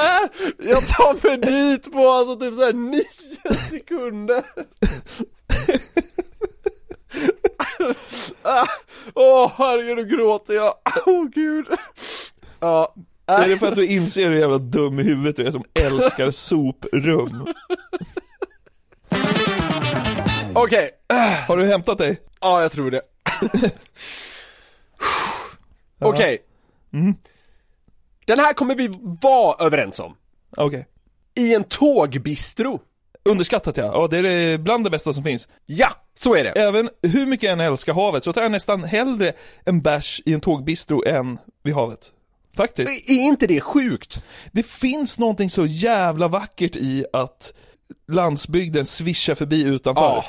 [0.58, 4.44] jag tar mig dit på alltså typ såhär nio sekunder.
[9.14, 10.74] Åh herregud, nu gråter jag,
[11.06, 11.68] åh gud.
[12.60, 12.96] Ja,
[13.28, 16.32] Är det för att du inser hur jävla dum i huvudet du är som älskar
[16.32, 17.48] soprum?
[20.54, 20.90] okej,
[21.48, 22.22] Har du hämtat dig?
[22.42, 23.02] ja jag tror det
[26.00, 26.38] Okej
[28.26, 28.88] Den här kommer vi
[29.22, 30.16] vara överens om
[30.58, 30.88] Okej.
[31.36, 32.80] I en tågbistro
[33.24, 35.48] Underskattat ja, ja det är det bland det bästa som finns.
[35.66, 38.84] Ja, så är det Även hur mycket jag än älskar havet så tar jag nästan
[38.84, 39.34] hellre
[39.66, 42.12] en bärs i en tågbistro än vid havet.
[42.56, 43.10] Faktiskt.
[43.10, 44.24] Är inte det sjukt?
[44.52, 47.54] Det finns någonting så jävla vackert i att
[48.12, 50.02] landsbygden svischar förbi utanför.
[50.02, 50.26] Ja.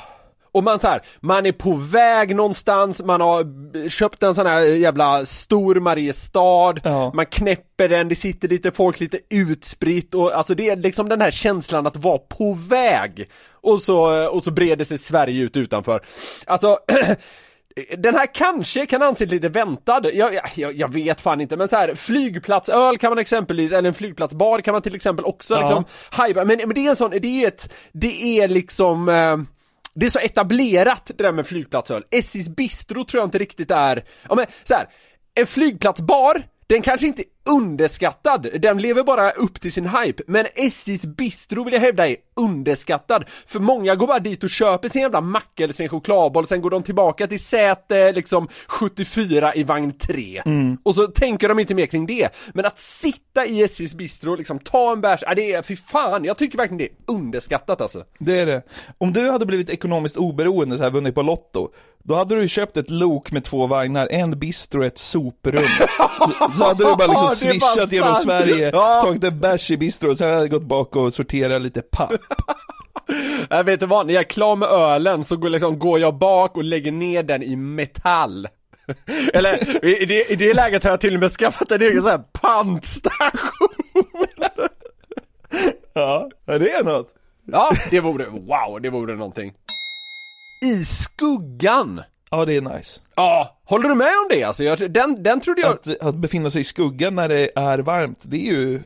[0.51, 4.59] Och man så här, man är på väg någonstans, man har köpt en sån här
[4.61, 7.11] jävla stor Mariestad, Ja.
[7.13, 11.21] man knäpper den, det sitter lite folk lite utspritt och alltså det är liksom den
[11.21, 13.29] här känslan att vara på väg.
[13.51, 16.01] Och så, och så breder sig Sverige ut utanför.
[16.45, 16.79] Alltså
[17.97, 21.75] Den här kanske kan anses lite väntad, jag, jag, jag vet fan inte men så
[21.75, 25.61] här, flygplatsöl kan man exempelvis, eller en flygplatsbar kan man till exempel också Ja.
[25.61, 25.85] liksom
[26.27, 29.37] hypa, men, men det är en sån, det är ett, det är liksom eh,
[29.93, 32.03] det är så etablerat det där med flygplatsöl.
[32.11, 34.87] SJs bistro tror jag inte riktigt är, ja men så här,
[35.35, 41.05] en flygplatsbar, den kanske inte underskattad, den lever bara upp till sin hype, men SJs
[41.05, 45.21] bistro vill jag hävda är underskattad, för många går bara dit och köper sin jävla
[45.21, 50.41] macka eller sin chokladboll, sen går de tillbaka till säte liksom 74 i vagn 3,
[50.83, 54.59] och så tänker de inte mer kring det, men att sitta i SJs bistro, liksom
[54.59, 58.03] ta en bärs, ja det är, fy fan, jag tycker verkligen det är underskattat alltså.
[58.19, 58.61] Det är det.
[58.97, 61.69] Om du hade blivit ekonomiskt oberoende så här vunnit på Lotto,
[62.03, 65.63] då hade du ju köpt ett lok med två vagnar, en bistro och ett soprum.
[66.19, 68.15] Så, så hade du bara liksom swishat genom.
[68.15, 69.01] Sverige, Ja.
[69.05, 72.11] tagit en bärs i bistro och sen hade jag gått bak och sorterat lite papp.
[73.49, 76.15] Jag vet du vad, när jag är klar med ölen så går, liksom, går jag
[76.17, 78.47] bak och lägger ner den i metall.
[79.33, 82.11] Eller i det, i det läget har jag till och med skaffat en egen sån
[82.11, 83.69] här pantstation.
[85.93, 87.07] Ja, ja det är något.
[87.51, 89.53] Ja, det vore, wow, det vore någonting.
[90.65, 92.01] I skuggan.
[92.31, 93.01] Ja, det är nice.
[93.15, 94.63] Ja, håller du med om det alltså?
[94.63, 95.71] Jag, den, den trodde jag...
[95.71, 98.79] Att, att befinna sig i skuggan när det är varmt, det är ju,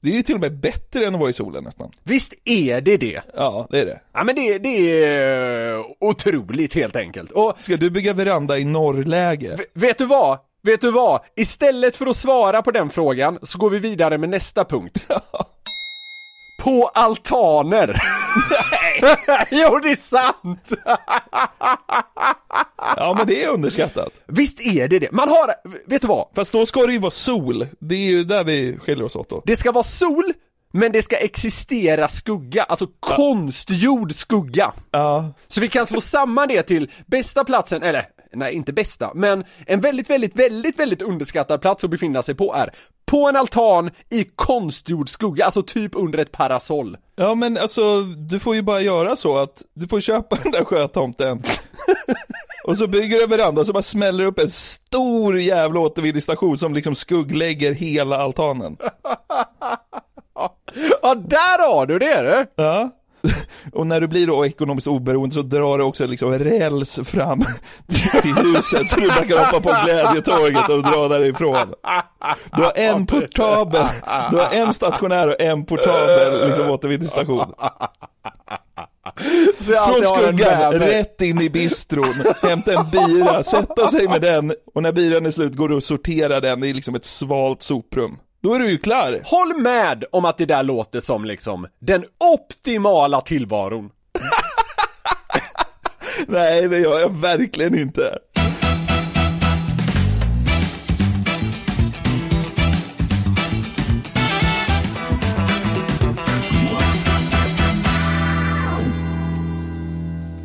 [0.00, 1.90] det är ju till och med bättre än att vara i solen nästan.
[2.02, 3.22] Visst är det det?
[3.36, 4.00] Ja, det är det.
[4.12, 7.30] Ja men det, det är otroligt helt enkelt.
[7.30, 9.58] Och Ska du bygga veranda i norrläge?
[9.74, 10.38] vet du vad?
[10.62, 11.20] Vet du vad?
[11.36, 15.06] Istället för att svara på den frågan så går vi vidare med nästa punkt.
[16.62, 18.02] På altaner.
[19.50, 20.72] jo det är sant!
[22.96, 24.12] Ja, men det är underskattat.
[24.26, 25.12] Visst är det det.
[25.12, 25.54] Man har,
[25.86, 26.26] vet du vad?
[26.34, 27.66] Fast då ska det ju vara sol.
[27.78, 29.42] Det är ju där vi skiljer oss åt då.
[29.46, 30.32] Det ska vara sol,
[30.72, 34.72] men det ska existera skugga, alltså konstgjord skugga.
[34.90, 39.44] Ja, Så vi kan slå samman det till bästa platsen, eller nej inte bästa, men
[39.66, 42.74] en väldigt, väldigt, väldigt, väldigt underskattad plats att befinna sig på är
[43.06, 46.96] på en altan i konstgjord skugga, alltså typ under ett parasoll.
[47.16, 50.64] ja men alltså du får ju bara göra så att du får köpa den där
[50.64, 51.42] sjötomten
[52.64, 56.74] och så bygger du en veranda så bara smäller upp en stor jävla återvinningsstation som
[56.74, 58.76] liksom skugglägger hela altanen.
[61.02, 62.62] Ja, där har du det du!
[62.62, 62.90] Ja.
[63.72, 67.44] Och när du blir då ekonomiskt oberoende så drar du också liksom räls fram
[68.22, 71.74] till huset så du bara kan hoppa på glädjetåget och dra därifrån.
[72.56, 73.86] Du har en portabel,
[74.30, 77.54] du har en stationär och en portabel liksom återvinningsstation.
[79.60, 84.92] Från skuggan, rätt in i bistron, hämta en bira, sätta sig med den och när
[84.92, 88.18] biran är slut går du och sorterar den i liksom ett svalt soprum.
[88.42, 89.20] Då är du ju klar.
[89.24, 93.90] Håll med om att det där låter som liksom den optimala tillvaron.
[96.26, 98.18] Nej, det gör jag verkligen inte.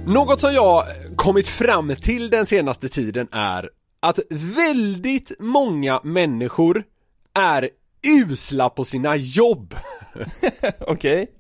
[0.05, 0.83] Något som jag
[1.15, 4.19] kommit fram till den senaste tiden är att
[4.55, 6.83] väldigt många människor
[7.33, 7.69] är
[8.07, 9.75] usla på sina jobb.
[10.79, 11.31] Okej.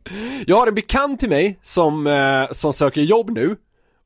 [0.47, 3.55] Jag har en bekant till mig som, eh, som söker jobb nu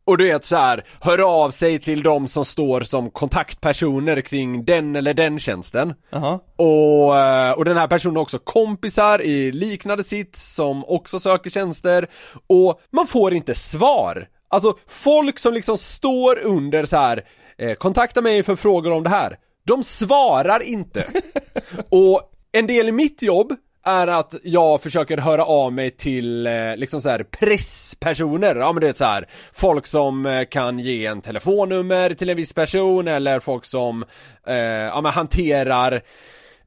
[0.06, 4.65] och du vet så här, hör av sig till de som står som kontaktpersoner kring
[4.65, 5.93] den eller den tjänsten.
[6.10, 6.39] Jaha.
[6.56, 11.50] Och, eh, och den här personen har också kompisar i liknande sitt som också söker
[11.50, 12.08] tjänster
[12.47, 14.28] och man får inte svar.
[14.47, 17.24] Alltså folk som liksom står under så här
[17.58, 19.38] eh, kontakta mig för frågor om det här.
[19.63, 21.06] De svarar inte.
[21.89, 22.21] och
[22.52, 27.02] en del i mitt jobb är att jag försöker höra av mig till eh, liksom
[27.02, 31.22] så här presspersoner, ja men det är så här folk som eh, kan ge en
[31.22, 34.06] telefonnummer till en viss person eller folk som
[34.48, 36.02] eh, ja men hanterar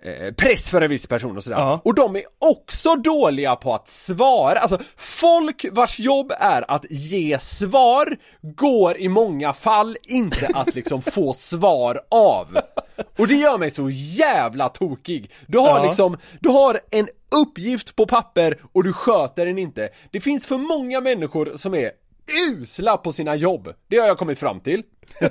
[0.04, 1.58] eh, press för en viss person och sådär.
[1.58, 1.80] Ja.
[1.84, 7.38] Och de är också dåliga på att svara, alltså folk vars jobb är att ge
[7.38, 12.58] svar går i många fall inte att liksom få svar av.
[13.18, 15.30] Och det gör mig så jävla tokig.
[15.46, 15.84] Du har Ja.
[15.86, 19.88] liksom, du har en uppgift på papper och du sköter den inte.
[20.10, 21.90] Det finns för många människor som är
[22.50, 23.68] usla på sina jobb.
[23.88, 24.82] Det har jag kommit fram till.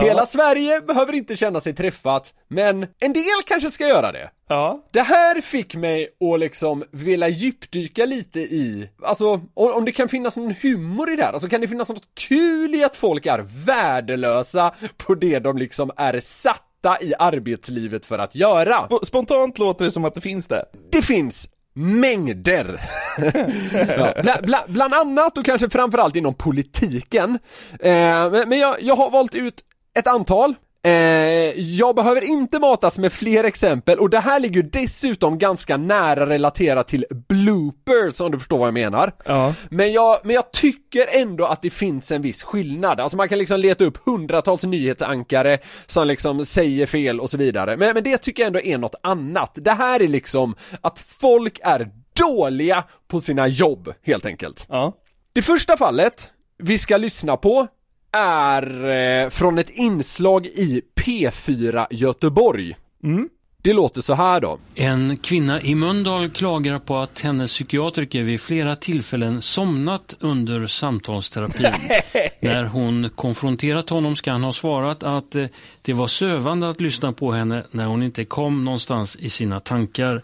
[0.00, 4.30] Hela Sverige behöver inte känna sig träffat, men en del kanske ska göra det.
[4.48, 4.84] Ja.
[4.92, 10.36] Det här fick mig att liksom vilja djupdyka lite i, alltså om det kan finnas
[10.36, 13.46] någon humor i det här, alltså kan det finnas något kul i att folk är
[13.66, 18.74] värdelösa på det de liksom är satta i arbetslivet för att göra?
[18.74, 20.64] Sp- Spontant låter det som att det finns det.
[20.90, 22.80] Det finns mängder!
[23.98, 27.38] ja, bla, bla, bland annat och kanske framförallt inom politiken.
[27.80, 29.64] Eh, men jag, jag har valt ut
[29.98, 30.54] ett antal.
[30.84, 36.26] Eh, jag behöver inte matas med fler exempel och det här ligger dessutom ganska nära
[36.28, 39.12] relaterat till bloopers om du förstår vad jag menar.
[39.24, 39.54] Ja.
[39.68, 43.38] Men jag, men jag tycker ändå att det finns en viss skillnad, alltså man kan
[43.38, 48.18] liksom leta upp hundratals nyhetsankare som liksom säger fel och så vidare, men, men det
[48.18, 49.52] tycker jag ändå är något annat.
[49.54, 54.66] Det här är liksom att folk är dåliga på sina jobb, helt enkelt.
[54.68, 54.92] Ja.
[55.32, 57.66] Det första fallet vi ska lyssna på
[58.16, 58.88] är
[59.24, 62.76] eh, från ett inslag i P4 Göteborg.
[63.62, 64.58] Det låter så här då.
[64.74, 71.72] En kvinna i Mölndal klagar på att hennes psykiatriker vid flera tillfällen somnat under samtalsterapin.
[72.40, 75.46] När hon konfronterat honom ska han ha svarat att eh,
[75.82, 80.22] det var sövande att lyssna på henne när hon inte kom någonstans i sina tankar.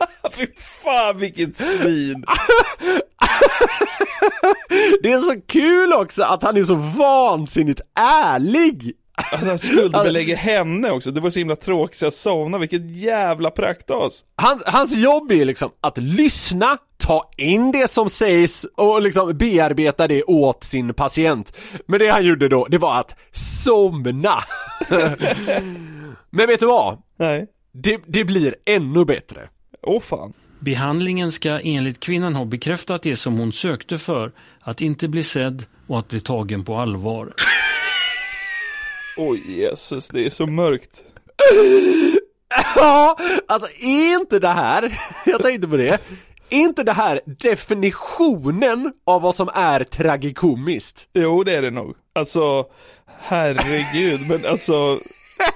[0.36, 0.46] Fy
[0.84, 2.24] fan vilket svin!
[5.02, 8.92] Det är så kul också att han är så vansinnigt ärlig!
[9.32, 13.50] Alltså han skuldbelägger henne också, det var så himla tråkigt så jag somnade, vilket jävla
[13.50, 14.24] praktas!
[14.36, 20.08] Hans, hans jobb är liksom att lyssna, ta in det som sägs och liksom bearbeta
[20.08, 21.56] det åt sin patient.
[21.86, 23.16] Men det han gjorde då, det var att
[23.64, 24.44] somna.
[26.30, 26.98] Men vet du vad?
[27.18, 29.48] Nej, Det, det blir ännu bättre.
[29.82, 30.32] Åh fan.
[30.58, 35.64] Behandlingen ska enligt kvinnan ha bekräftat det som hon sökte för, att inte bli sedd
[35.86, 37.32] och att bli tagen på allvar.
[39.16, 41.02] Oj Jesus, det är så mörkt.
[42.76, 43.16] Ja,
[43.48, 45.88] alltså är inte det här, jag tänkte på det,
[46.50, 51.08] är inte det här definitionen av vad som är tragikomiskt?
[51.14, 51.96] Jo det är det nog.
[52.12, 52.66] Alltså,
[53.20, 54.98] herregud, men alltså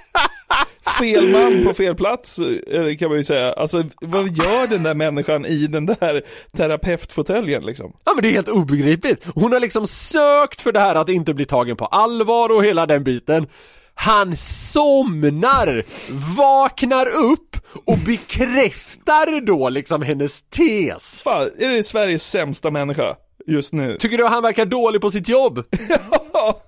[0.99, 3.53] Fel man på fel plats eh, kan man ju säga.
[3.53, 6.23] Alltså vad gör den där människan i den där
[6.57, 7.93] terapeutfåtöljen liksom?
[8.05, 9.25] Ja men det är helt obegripligt.
[9.35, 12.87] Hon har liksom sökt för det här att inte bli tagen på allvar och hela
[12.87, 13.47] den biten.
[13.95, 15.85] Han somnar,
[16.37, 21.23] vaknar upp och bekräftar då liksom hennes tes.
[21.23, 23.17] Fan, är det Sveriges sämsta människa
[23.47, 23.97] just nu?
[24.01, 25.65] Tycker du han verkar dålig på sitt jobb?
[26.33, 26.63] Ja,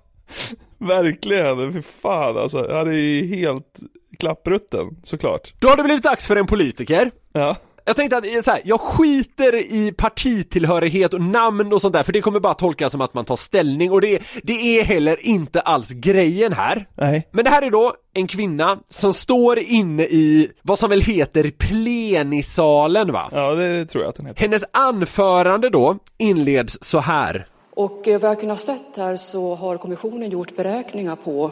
[0.79, 1.73] verkligen.
[1.73, 2.73] Fy fan alltså.
[2.73, 3.81] Han är ju helt
[4.19, 5.53] klapprutten, såklart.
[5.59, 7.11] Då har det blivit dags för en politiker.
[7.33, 7.57] Ja.
[7.89, 12.03] Jag tänkte att eh, så här, jag skiter i partitillhörighet och namn och sånt där
[12.03, 15.27] för det kommer bara tolkas som att man tar ställning och det, det är heller
[15.27, 16.89] inte alls grejen här.
[16.95, 17.29] Nej.
[17.31, 21.51] Men det här är då en kvinna som står inne i vad som väl heter
[21.51, 23.31] plenisalen va?
[23.33, 24.41] Ja, det tror jag att den heter.
[24.41, 27.47] Hennes anförande då inleds så här.
[27.75, 31.51] Och eh, vad jag kunnat sett här så har kommissionen gjort beräkningar på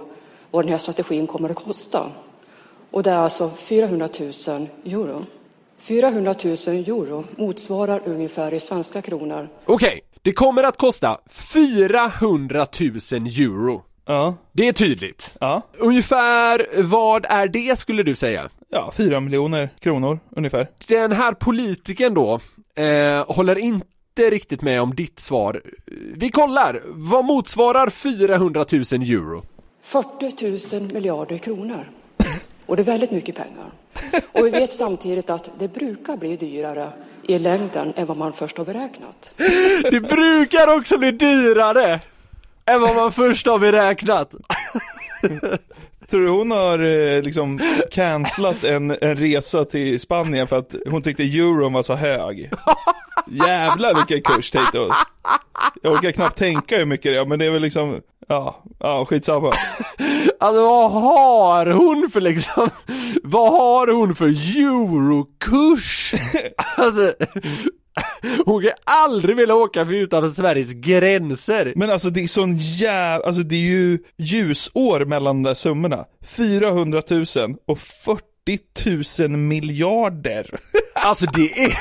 [0.50, 2.06] vad den här strategin kommer att kosta.
[2.94, 4.30] Och det är alltså 400 000
[4.84, 5.24] euro.
[5.78, 12.90] 400 000 euro motsvarar ungefär i svenska kronor Okej, det kommer att kosta 400 000
[13.26, 13.82] euro.
[14.06, 14.34] Ja.
[14.52, 15.36] Det är tydligt.
[15.40, 15.62] Ja.
[15.78, 18.48] Ungefär vad är det skulle du säga?
[18.68, 20.70] Ja, fyra miljoner kronor ungefär.
[20.86, 22.40] Den här politikern då,
[22.82, 25.62] eh, håller inte riktigt med om ditt svar.
[26.16, 29.42] Vi kollar, vad motsvarar 400 000 euro?
[29.82, 31.86] 40 000 miljarder kronor.
[32.66, 33.70] Och det är väldigt mycket pengar.
[34.32, 36.92] Och vi vet samtidigt att det brukar bli dyrare
[37.22, 39.30] i längden än vad man först har beräknat.
[39.90, 42.00] Det brukar också bli dyrare
[42.66, 44.34] än vad man först har beräknat.
[46.10, 51.02] Tror du hon har eh, liksom cancelat en, en resa till Spanien för att hon
[51.02, 52.50] tyckte euron var så hög?
[53.26, 54.90] Jävlar vilken kurs tänkte hon.
[55.82, 59.04] Jag orkar knappt tänka hur mycket det är, men det är väl liksom, ja, ja
[59.04, 59.52] skitsamma.
[60.40, 62.68] Alltså vad har hon för liksom,
[63.22, 66.14] vad har hon för eurokurs?
[66.76, 67.12] Alltså,
[68.46, 71.72] hon kan aldrig vilja åka för utanför Sveriges gränser.
[71.76, 76.04] Men alltså det är sån jävla, alltså det är ju ljusår mellan de där summorna.
[76.26, 77.24] 400 000
[77.66, 80.60] och 40 000 miljarder.
[80.96, 81.78] Alltså det är,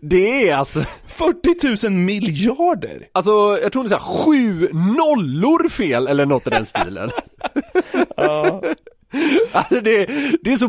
[0.00, 3.08] det är alltså, 40 000 miljarder!
[3.12, 7.10] alltså jag tror det är så här, sju nollor fel eller något i den stilen.
[8.16, 8.62] Ja,
[9.52, 10.06] Alltså det,
[10.42, 10.68] det är så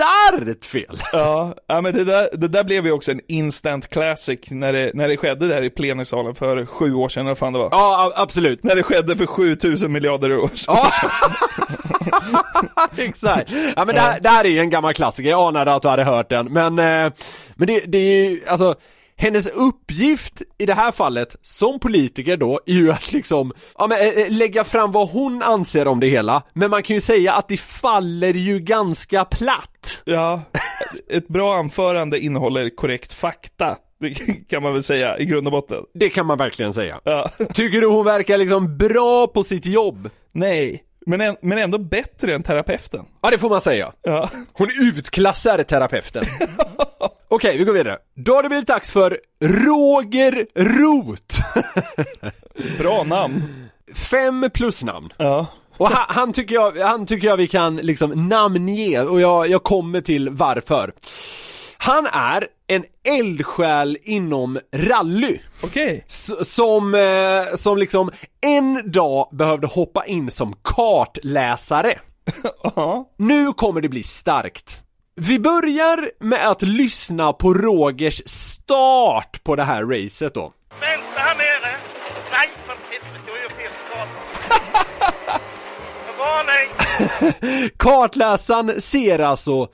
[0.00, 1.02] bisarrt fel.
[1.12, 4.90] ja, ja men det där, det där blev ju också en instant classic när det,
[4.94, 7.68] när det skedde där i plenisalen för sju år sedan, eller fan det var.
[7.72, 8.62] Ja, absolut.
[8.62, 10.76] När det skedde för 7000 miljarder år sedan.
[10.76, 10.92] Ja,
[12.96, 13.50] exakt.
[13.76, 15.88] Ja men det här, det här är ju en gammal klassiker, jag anade att du
[15.88, 17.12] hade hört den, men, eh,
[17.54, 18.74] men det, det är ju, alltså
[19.20, 23.98] hennes uppgift i det här fallet, som politiker då, är ju att liksom, ja men
[23.98, 27.48] eh, lägga fram vad hon anser om det hela, men man kan ju säga att
[27.48, 30.02] det faller ju ganska platt.
[30.04, 30.42] Ja,
[31.10, 33.76] ett bra anförande innehåller korrekt fakta.
[34.00, 34.14] Det
[34.48, 35.84] kan man väl säga i grund och botten.
[35.94, 37.00] Det kan man verkligen säga.
[37.04, 37.30] Ja.
[37.54, 40.10] Tycker du hon verkar liksom bra på sitt jobb?
[40.32, 43.04] Nej, Men, än- men ändå bättre än terapeuten.
[43.22, 43.92] Ja det får man säga.
[44.02, 44.30] Ja.
[44.52, 46.24] Hon utklassar terapeuten.
[47.28, 47.98] Okej, vi går vidare.
[48.14, 51.40] Då har det blivit dags för Roger Roth.
[52.78, 53.42] Bra namn.
[53.94, 55.12] Fem plusnamn.
[55.16, 55.46] Ja.
[55.76, 59.62] Och han, han, tycker jag, han tycker jag vi kan liksom namnge och jag, jag
[59.62, 60.92] kommer till varför.
[61.78, 65.38] Han är en eldsjäl inom rally.
[65.62, 66.04] Okej.
[66.08, 68.10] S- som, eh, som liksom
[68.46, 71.98] en dag behövde hoppa in som kartläsare.
[72.76, 73.08] Ja.
[73.18, 74.82] Nu kommer det bli starkt.
[75.16, 80.52] Vi börjar med att lyssna på Rogers start på det här racet då.
[80.80, 81.76] Vänster här nere.
[82.32, 85.40] Nej, för helvete, jag gör fel skada.
[86.18, 87.70] Varning!
[87.76, 89.68] Kartläsaren ser alltså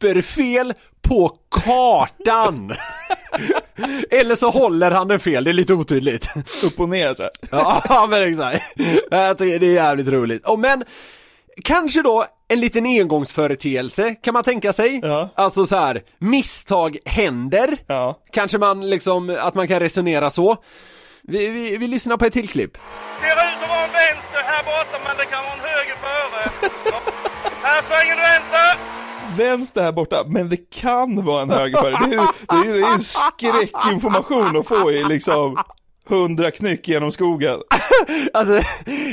[0.00, 2.74] superfel på kartan.
[4.10, 6.28] Eller så håller han den fel, det är lite otydligt.
[6.64, 7.30] Upp och ner så här.
[7.88, 8.62] Ja men exakt.
[9.10, 10.46] Jag tycker det är jävligt roligt.
[10.46, 10.84] Och men
[11.64, 15.00] Kanske då en liten engångsföreteelse kan man tänka sig.
[15.02, 15.28] Ja.
[15.34, 17.76] Alltså så här, misstag händer.
[17.86, 18.20] Ja.
[18.32, 20.56] Kanske man liksom, att man kan resonera så.
[21.22, 22.78] Vi, vi, vi lyssnar på ett till klipp.
[23.20, 23.45] Ser
[29.36, 32.10] Vänster här borta, men det kan vara en högerfärg.
[32.10, 32.26] Det är,
[32.62, 35.56] det är, det är skräckinformation att få i liksom
[36.08, 37.60] hundra knyck genom skogen.
[38.34, 38.60] Alltså,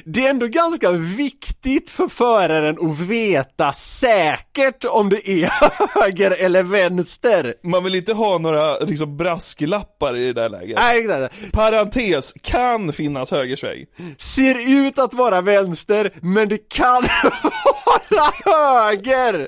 [0.06, 5.52] det är ändå ganska viktigt för föraren att veta säkert om det är
[6.02, 7.56] höger eller vänster.
[7.64, 10.80] Man vill inte ha några liksom brasklappar i det där läget.
[10.80, 11.52] Nej, exakt.
[11.52, 13.86] Parentes, kan finnas högersväng.
[14.18, 17.04] Ser ut att vara vänster, men det kan
[18.10, 19.48] vara höger!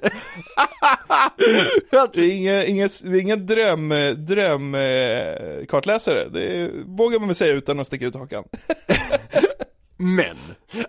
[2.14, 6.30] Det är ingen, inget, det är ingen dröm, dröm eh, kartläsare.
[6.30, 8.44] Det vågar man väl säga utan att sticka ut hakan.
[9.98, 10.38] Men,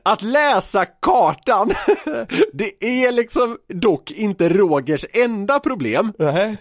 [0.03, 1.71] att läsa kartan,
[2.53, 6.13] det är liksom dock inte Rogers enda problem.
[6.19, 6.57] Nej.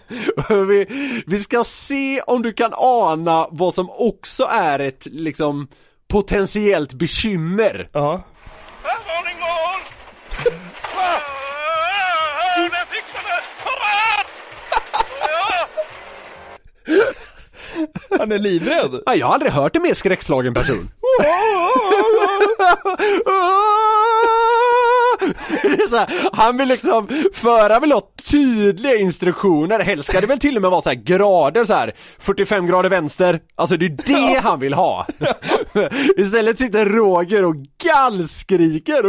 [0.48, 0.86] Vi,
[1.26, 5.68] vi ska se om du kan ana vad som också är ett liksom
[6.08, 7.88] potentiellt bekymmer.
[7.92, 8.22] Ja.
[18.18, 19.00] Han är livrädd.
[19.06, 20.90] Ja, jag har aldrig hört en mer skräckslagen person.
[25.90, 30.62] Här, han vill liksom, föraren vill ha tydliga instruktioner, helst ska det väl till och
[30.62, 34.74] med vara så grader så här 45 grader vänster, alltså det är det han vill
[34.74, 35.06] ha!
[36.16, 39.02] Istället sitter Roger och gallskriker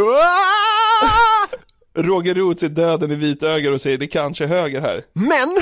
[1.98, 5.04] Roger Roth ser döden i vitögat och säger det kanske är höger här.
[5.12, 5.58] Men,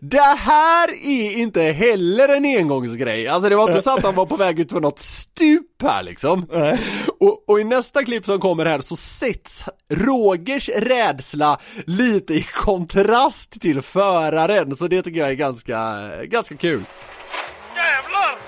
[0.00, 3.28] det här är inte heller en engångsgrej.
[3.28, 6.02] Alltså det var inte så att han var på väg ut för något stup här
[6.02, 6.46] liksom.
[7.20, 13.60] Och, och i nästa klipp som kommer här så sätts Rogers rädsla lite i kontrast
[13.60, 16.84] till föraren, så det tycker jag är ganska, ganska kul.
[17.76, 18.38] Jävlar!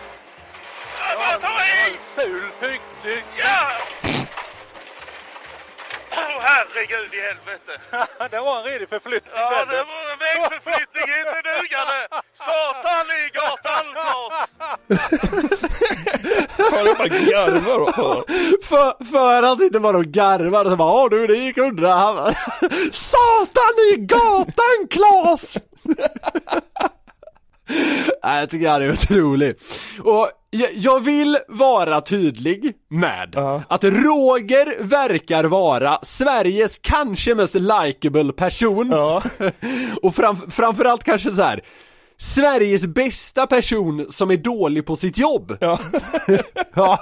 [1.10, 1.96] Jag bara ta i!
[2.16, 2.80] Ful fick
[3.38, 3.87] Ja!
[6.48, 7.72] Herregud i helvete!
[8.30, 9.32] Det var en redig förflyttning.
[9.34, 11.98] Ja, det var en vägförflyttning inte dugande!
[12.46, 14.48] Satan i gatan, Claes!
[16.56, 18.26] Föraren bara garvar åt
[18.64, 21.92] För, för han sitter bara och garvar och så bara Åh du det gick undra
[21.92, 22.34] Han bara,
[22.92, 25.56] Satan i gatan Klas!
[28.24, 29.56] Nej, jag tycker han är otrolig.
[30.04, 33.62] Och jag, jag vill vara tydlig med Ja.
[33.68, 38.88] att Roger verkar vara Sveriges kanske mest likable person.
[38.90, 39.22] Ja.
[40.02, 41.60] Och fram, framförallt kanske så här.
[42.20, 45.56] Sveriges bästa person som är dålig på sitt jobb.
[45.60, 45.78] Ja.
[46.74, 46.98] Ja.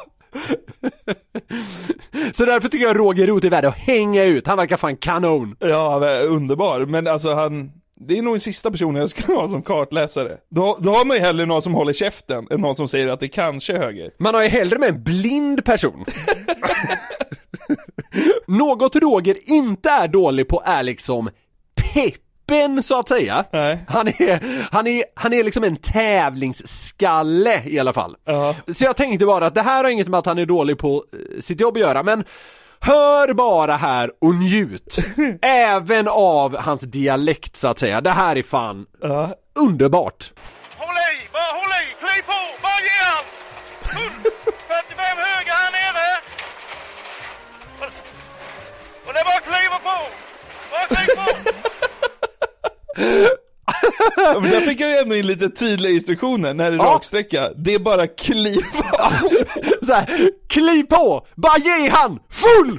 [2.35, 5.57] Så därför tycker jag Roger Roth är värd att hänga ut, han verkar fan kanon.
[5.59, 6.81] Ja, underbar.
[6.87, 7.71] Men alltså han,
[8.01, 10.39] det är nog den sista personen jag skulle ha som kartläsare.
[10.51, 13.21] Då, då har man ju hellre någon som håller käften än någon som säger att
[13.21, 14.11] det kanske är höger.
[14.19, 16.05] Man har ju hellre med en blind person.
[18.47, 21.31] Något Roger inte är dålig på är liksom
[21.75, 23.45] peppen så att säga.
[23.53, 23.79] Nej.
[23.89, 28.17] Han är, han är, han är liksom en tävlingsskalle i alla fall.
[28.25, 28.55] Ja.
[28.75, 31.05] Så jag tänkte bara att det här har inget med att han är dålig på
[31.13, 32.25] eh, sitt jobb att göra, men
[32.81, 34.97] Hör bara här och njut.
[35.43, 38.01] Även av hans dialekt så att säga.
[38.01, 39.31] Det här är fan Ja.
[39.59, 40.33] underbart.
[40.79, 43.25] Håll i, bara håll i, kliv på, bara ge han!
[43.83, 44.13] Full,
[44.69, 46.21] 45 höger här nere!
[49.07, 49.97] Och det är bara att kliva på!
[50.71, 51.27] Bara kliv på!
[54.17, 56.85] Ja, men där fick jag ju ändå in lite tydliga instruktioner när det är Ja.
[56.95, 57.51] raksträcka.
[57.57, 58.63] Det är bara kliva.
[59.87, 61.27] så här, kliv på!
[61.35, 62.19] Bara ge han!
[62.31, 62.79] Full!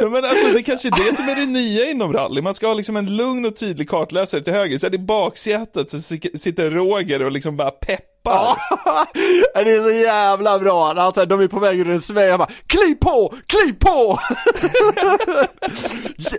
[0.00, 2.42] Ja, men alltså det kanske är det som är det nya inom rally.
[2.42, 4.78] Man ska ha liksom en lugn och tydlig kartläsare till höger.
[4.78, 8.56] Sen i baksätet så si- sitter Roger och liksom bara peppar.
[9.64, 12.94] det är så jävla bra, alltså, de är på väg ur en sväng, bara Kliv
[12.94, 13.34] på!
[13.46, 14.18] Kliv på!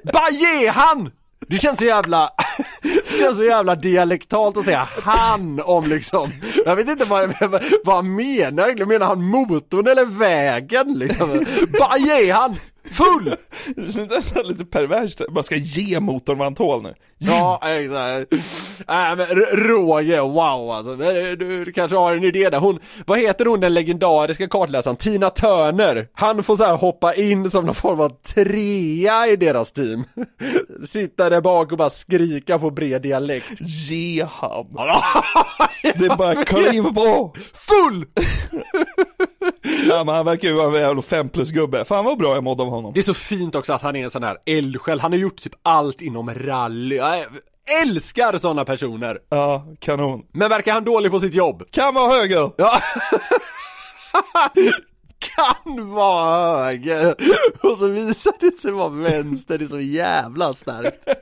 [0.13, 1.11] bara ge han!
[1.51, 2.29] Det känns så jävla,
[2.81, 6.31] det känns så jävla dialektalt att säga han om liksom
[6.65, 11.45] Jag vet inte vad, vad, vad han menar egentligen, menar han motorn eller vägen liksom?
[11.79, 12.55] Bara ge han!
[12.91, 13.35] Full!
[13.75, 16.93] Det är nästan lite perverst, man ska ge motorn vad han tål nu.
[17.17, 18.33] Ja, exakt.
[18.89, 19.27] Äh, men
[19.67, 20.91] Roger, wow alltså.
[20.91, 22.59] Men Du, du kanske har en idé där.
[22.59, 24.97] Hon, vad heter hon den legendariska kartläsaren?
[24.97, 26.07] Tina Turner.
[26.13, 30.03] Han får så här hoppa in som någon form av trea i deras team.
[30.85, 33.51] Sitta där bak och bara skrika på bred dialekt.
[33.59, 34.67] Ge han.
[35.83, 37.33] Det är bara kliv på.
[37.53, 38.05] Full!
[39.89, 41.85] Ja men han verkar ju vara en jävla fem plus gubbe.
[41.85, 42.93] Fan vad bra jag mådde av honom.
[42.93, 44.99] Det är så fint också att han är en sån här eldsjäl.
[44.99, 46.95] Han har gjort typ allt inom rally.
[46.95, 47.25] Jag
[47.81, 49.19] älskar sådana personer.
[49.29, 50.25] Ja, kanon.
[50.31, 51.63] Men verkar han dålig på sitt jobb?
[51.71, 52.51] Kan vara höger.
[52.57, 52.81] Ja.
[55.19, 57.15] kan vara höger
[57.63, 61.07] och så visar det sig vara vänster, det är så jävla starkt.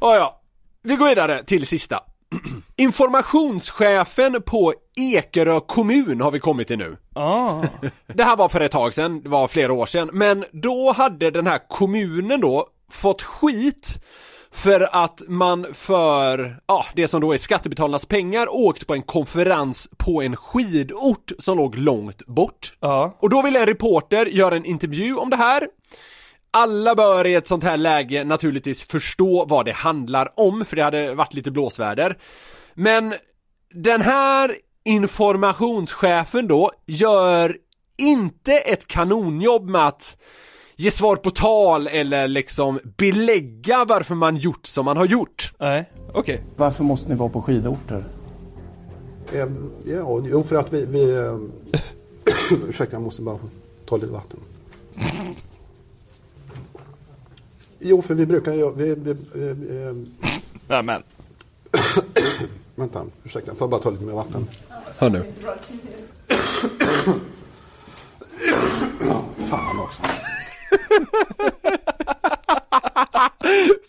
[0.00, 0.40] Oh, ja,
[0.82, 2.00] vi går vidare till sista.
[2.76, 6.96] Informationschefen på Ekerö kommun har vi kommit till nu.
[7.14, 7.62] Ah.
[8.06, 11.30] Det här var för ett tag sedan, det var flera år sedan, men då hade
[11.30, 13.98] den här kommunen då fått skit
[14.50, 19.88] för att man för, ja, det som då är skattebetalarnas pengar åkt på en konferens
[19.96, 22.72] på en skidort som låg långt bort.
[22.80, 23.16] Ja.
[23.18, 25.68] Och då ville en reporter göra en intervju om det här.
[26.58, 30.82] Alla bör i ett sånt här läge naturligtvis förstå vad det handlar om, för det
[30.82, 32.18] hade varit lite blåsväder.
[32.74, 33.14] Men
[33.74, 37.56] den här informationschefen då gör
[37.98, 40.16] inte ett kanonjobb med att
[40.76, 45.52] ge svar på tal eller liksom belägga varför man gjort som man har gjort.
[45.58, 46.42] Nej, okej.
[46.56, 48.04] Varför måste ni vara på skidorter?
[49.32, 49.48] Eh,
[49.84, 50.86] Ja, jo för att vi...
[50.86, 51.38] vi eh,
[52.68, 53.38] ursäkta, jag måste bara
[53.86, 54.40] ta lite vatten.
[57.88, 58.72] Jo, för vi brukar ju...
[58.72, 59.16] Vi, vi, eh,
[59.88, 59.94] eh,
[60.68, 61.02] Nej men.
[62.74, 64.46] vänta, ursäkta, får jag bara ta lite mer vatten?
[64.98, 65.24] Hör nu.
[69.50, 70.02] Fan också.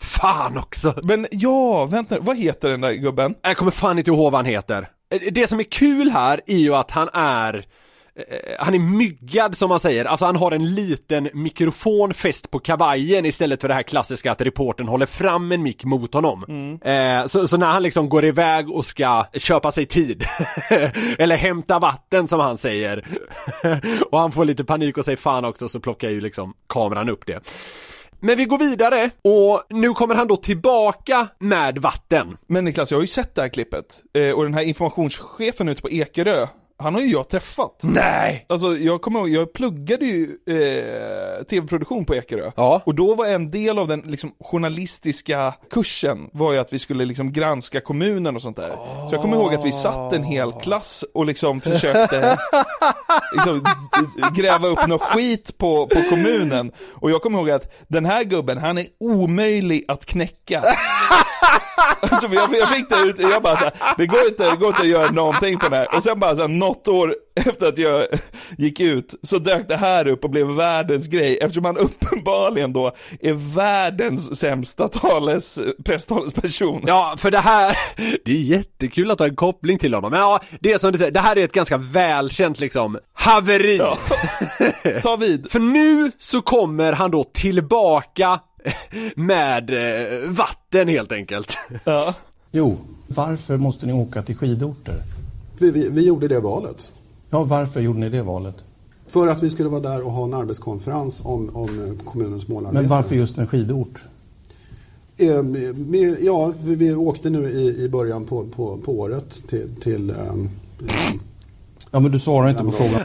[0.00, 0.94] Fan också!
[1.02, 3.34] Men ja, vänta vad heter den där gubben?
[3.42, 4.88] Jag kommer fan inte ihåg vad han heter.
[5.32, 7.66] Det som är kul här är ju att han är
[8.58, 13.26] han är myggad som man säger, alltså han har en liten mikrofon fäst på kavajen
[13.26, 16.44] istället för det här klassiska att reporten håller fram en mick mot honom.
[16.84, 20.24] Eh, så, så när han liksom går iväg och ska köpa sig tid,
[21.18, 23.04] eller hämta vatten som han säger,
[24.10, 27.26] och han får lite panik och säger fan också så plockar ju liksom kameran upp
[27.26, 27.40] det.
[28.20, 32.36] Men vi går vidare och nu kommer han då tillbaka med vatten.
[32.46, 34.02] Men Niklas, jag har ju sett det här klippet.
[34.14, 36.46] Eh, och den här informationschefen ute på Ekerö,
[36.78, 37.80] han har ju jag träffat.
[37.82, 38.46] Nej!
[38.48, 42.50] Alltså jag kommer ihåg, jag pluggade ju eh, tv-produktion på Ekerö.
[42.56, 42.82] Ja.
[42.84, 47.04] Och då var en del av den liksom, journalistiska kursen var ju att vi skulle
[47.04, 48.70] liksom granska kommunen och sånt där.
[49.08, 52.38] Så jag kommer ihåg att vi satt en hel klass och liksom försökte
[53.32, 53.64] liksom,
[54.36, 56.72] gräva upp något skit på, på kommunen.
[56.90, 60.62] Och jag kommer ihåg att den här gubben, han är omöjlig att knäcka.
[62.00, 64.68] Alltså, jag, jag fick det ut, jag bara så här, det går inte, det går
[64.68, 65.96] inte att göra någonting på det här.
[65.96, 67.14] Och sen bara så här, något år
[67.46, 68.06] efter att jag
[68.58, 72.92] gick ut så dök det här upp och blev världens grej eftersom han uppenbarligen då
[73.20, 76.82] är världens sämsta tales, presstalesperson.
[76.86, 77.76] Ja, för det här,
[78.24, 80.10] det är jättekul att ha en koppling till honom.
[80.10, 83.80] Men ja, det är som du säger, det här är ett ganska välkänt liksom haveri.
[85.02, 85.50] Ta vid.
[85.50, 88.40] För nu så kommer han då tillbaka
[89.14, 91.58] med eh, vatten helt enkelt.
[91.84, 92.14] Ja.
[92.50, 95.02] Jo, varför måste ni åka till skidorter?
[95.58, 96.92] Vi, vi, vi gjorde det valet.
[97.30, 98.54] Ja, varför gjorde ni det valet?
[99.06, 102.82] För att vi skulle vara där och ha en arbetskonferens om, om eh, kommunens målarbete.
[102.82, 104.04] Men varför just en skidort?
[105.16, 105.42] Eh,
[105.74, 109.76] vi, ja, vi, vi åkte nu i, i början på, på, på året till...
[109.80, 110.50] till ehm,
[111.90, 113.04] Ja, men du svarar inte på frågan.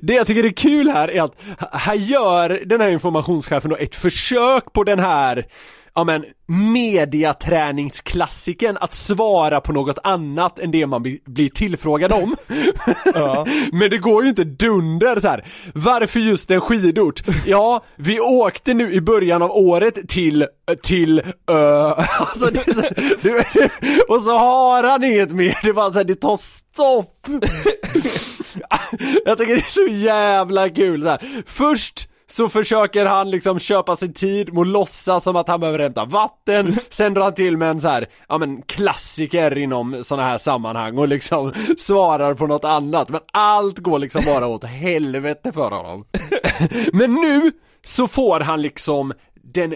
[0.00, 1.34] Det jag tycker är kul här är att
[1.72, 5.46] här gör den här informationschefen då ett försök på den här
[5.94, 12.36] ja men, mediaträningsklassiken att svara på något annat än det man bli- blir tillfrågad om.
[13.72, 15.46] men det går ju inte dunder så här.
[15.74, 17.22] Varför just en skidort?
[17.46, 20.46] Ja, vi åkte nu i början av året till,
[20.82, 22.80] till, ö, alltså det, så-
[23.22, 23.46] det,
[24.08, 27.26] och så har han inget mer, det bara så här, det tar stopp.
[29.24, 31.42] Jag tycker det är så jävla kul så här.
[31.46, 35.78] Först så försöker han liksom köpa sig tid med att låtsas som att han behöver
[35.78, 40.28] hämta vatten, sen drar han till med en så här, ja men klassiker inom sådana
[40.28, 45.52] här sammanhang och liksom svarar på något annat, men allt går liksom bara åt helvete
[45.52, 46.04] för honom.
[46.92, 47.52] Men nu
[47.84, 49.12] så får han liksom
[49.54, 49.74] den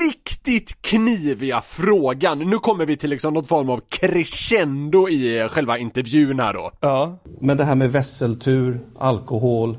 [0.00, 6.40] riktigt kniviga frågan, nu kommer vi till liksom något form av crescendo i själva intervjun
[6.40, 6.70] här då.
[6.80, 7.18] Ja.
[7.40, 9.76] Men det här med vesseltur, alkohol.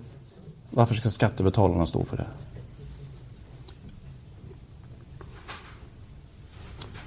[0.71, 2.25] Varför ska skattebetalarna stå för det?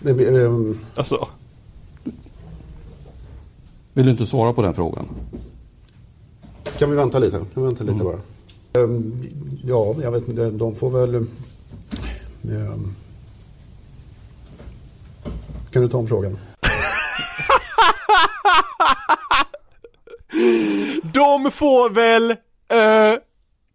[0.00, 1.28] Det blir, ehm, Alltså.
[3.92, 5.08] Vill du inte svara på den frågan?
[6.78, 7.36] Kan vi vänta lite?
[7.38, 8.18] Kan vi vänta lite bara?
[8.84, 9.22] Ehm,
[9.64, 10.50] Ja, jag vet inte.
[10.50, 11.14] De får väl...
[11.14, 12.94] ehm,
[15.70, 16.32] Kan du ta om frågan?
[21.14, 22.30] De får väl,
[22.68, 23.18] eh,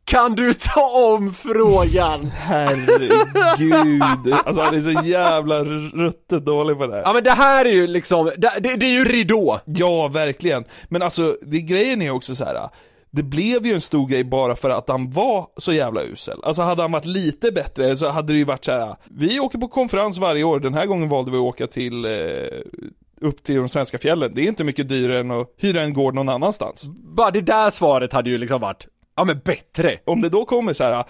[0.09, 2.25] kan du ta om frågan?
[2.25, 3.13] Herregud.
[4.45, 7.01] Alltså han är så jävla ruttet dålig på det här.
[7.05, 9.59] Ja men det här är ju liksom, det, det, det är ju ridå.
[9.65, 10.65] Ja, verkligen.
[10.87, 12.69] Men alltså, det, grejen är också så här.
[13.11, 16.39] Det blev ju en stor grej bara för att han var så jävla usel.
[16.43, 18.95] Alltså hade han varit lite bättre så hade det ju varit så här.
[19.05, 22.11] Vi åker på konferens varje år, den här gången valde vi att åka till eh,
[23.21, 24.31] upp till de svenska fjällen.
[24.35, 26.87] Det är inte mycket dyrare än att hyra en gård någon annanstans.
[26.89, 28.87] Bara det där svaret hade ju liksom varit,
[29.19, 29.99] ja men bättre.
[30.05, 31.03] Om det då kommer så här.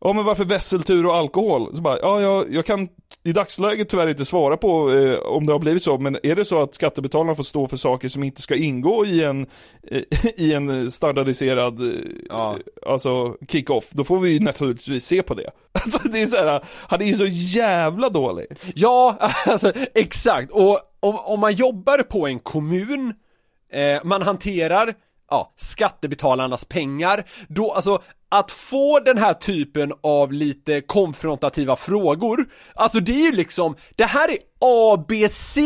[0.00, 1.76] Ja men varför vesseltur och alkohol?
[1.76, 2.88] Så bara, ja jag, jag kan
[3.24, 6.44] i dagsläget tyvärr inte svara på eh, om det har blivit så, men är det
[6.44, 9.46] så att skattebetalarna får stå för saker som inte ska ingå i en,
[9.90, 10.02] eh,
[10.36, 12.54] i en standardiserad, eh,
[12.86, 15.50] alltså kick-off, då får vi ju naturligtvis se på det.
[15.72, 18.46] Alltså det är så här, han är ju så jävla dålig.
[18.74, 20.50] Ja, alltså exakt.
[20.52, 23.14] Och om, om man jobbar på en kommun,
[23.72, 24.94] eh, man hanterar
[25.30, 33.00] ja, skattebetalarnas pengar, då alltså att få den här typen av lite konfrontativa frågor, alltså
[33.00, 35.56] det är ju liksom, det här är ABC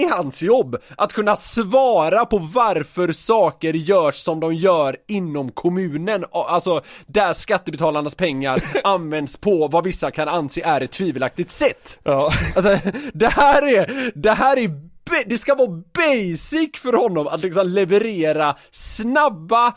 [0.00, 6.24] i hans jobb, att kunna svara på varför saker görs som de gör inom kommunen,
[6.32, 11.98] alltså där skattebetalarnas pengar används på vad vissa kan anse är ett tvivelaktigt sätt.
[12.02, 12.32] Ja.
[12.56, 12.78] Alltså,
[13.12, 14.89] det här är, det här är
[15.26, 19.72] det ska vara basic för honom att liksom leverera snabba,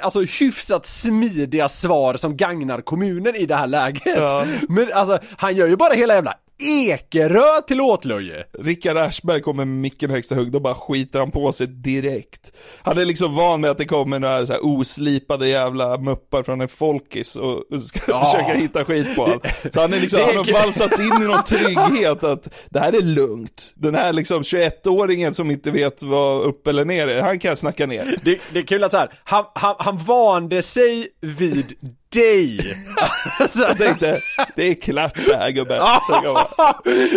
[0.00, 4.02] alltså hyfsat smidiga svar som gagnar kommunen i det här läget.
[4.04, 4.46] Ja.
[4.68, 8.44] Men alltså, han gör ju bara hela jävla Ekerö till åtlöje.
[8.58, 12.52] Rickard Aschberg kommer med micken högsta hugg, då bara skiter han på sig direkt.
[12.82, 16.60] Han är liksom van med att det kommer några så här oslipade jävla muppar från
[16.60, 18.24] en folkis och ska Ja.
[18.24, 19.40] försöka hitta skit på honom.
[19.72, 23.02] Så han är liksom, han har valsats in i någon trygghet att det här är
[23.02, 23.72] lugnt.
[23.74, 27.86] Den här liksom 21-åringen som inte vet vad upp eller ner är, han kan snacka
[27.86, 28.18] ner.
[28.22, 31.74] Det, det är kul att så här, han, han, han vande sig vid
[32.10, 32.76] dig.
[33.54, 34.20] Jag tänkte,
[34.56, 35.82] det är klart det här gubben.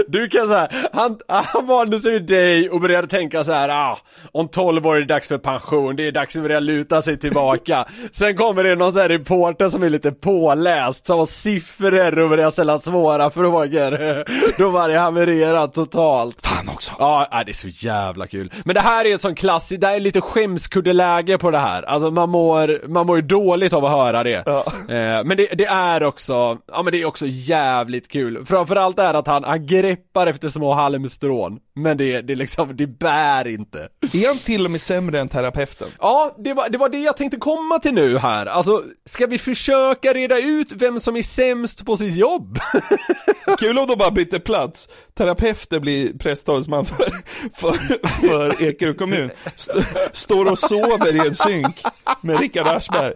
[0.07, 3.97] Du kan säga, han, han valde sig vid dig och började tänka så här, ah,
[4.31, 7.19] om 12 år är det dags för pension, det är dags att börja luta sig
[7.19, 7.85] tillbaka.
[8.11, 12.29] Sen kommer det någon sån här reporter som är lite påläst, som har siffror och
[12.29, 14.23] börjar ställa svåra frågor.
[14.57, 16.47] Då var det havererat totalt.
[16.47, 16.91] Fan också.
[16.99, 18.51] Ja, det är så jävla kul.
[18.65, 21.83] Men det här är ett sånt klassiskt, det här är lite skämskuddeläge på det här.
[21.83, 24.43] Alltså man mår, man mår ju dåligt av att höra det.
[24.89, 28.45] Eh, men det, det är också, ja men det är också jävligt kul.
[28.45, 31.59] Framförallt är att han, han greppar efter små halmstrån.
[31.75, 33.89] Men det, det liksom, det bär inte.
[34.13, 35.87] Är han till och med sämre än terapeuten?
[35.99, 38.45] Ja, det var, det var det jag tänkte komma till nu här.
[38.45, 42.59] Alltså, ska vi försöka reda ut vem som är sämst på sitt jobb?
[43.59, 44.89] Kul om de bara byter plats.
[45.17, 47.11] Terapeuter blir presstalesman för,
[47.53, 47.73] för,
[48.21, 49.29] för Ekerö kommun.
[49.55, 49.73] St-
[50.13, 51.81] står och sover i en synk
[52.21, 53.13] med Rickard Aschberg.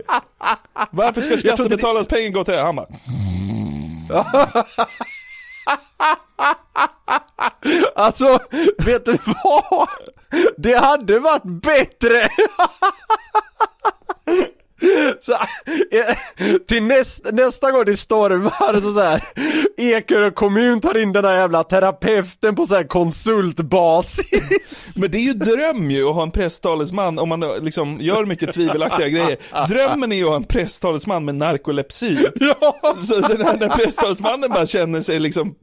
[0.91, 2.61] Varför ska skattebetalarnas pengar gå till det?
[2.61, 2.85] Han bara,
[7.95, 8.39] Alltså,
[8.85, 9.87] vet du vad?
[10.57, 12.29] Det hade varit bättre!
[15.21, 16.15] Så, eh,
[16.67, 19.23] till näst, nästa gång det stormar så, så här
[19.77, 25.21] Ekerö kommun tar in den här jävla terapeuten på så här konsultbasis Men det är
[25.21, 29.67] ju dröm ju att ha en presstalesman om man liksom gör mycket tvivelaktiga grejer.
[29.67, 32.17] Drömmen är ju att ha en presstalesman med narkolepsi.
[32.39, 32.75] Ja!
[33.01, 35.55] Så, så när, när presstalesmannen bara känner sig liksom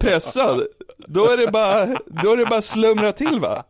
[0.00, 0.62] pressad,
[1.06, 1.86] då är det bara,
[2.22, 3.64] då är det bara slumra till va?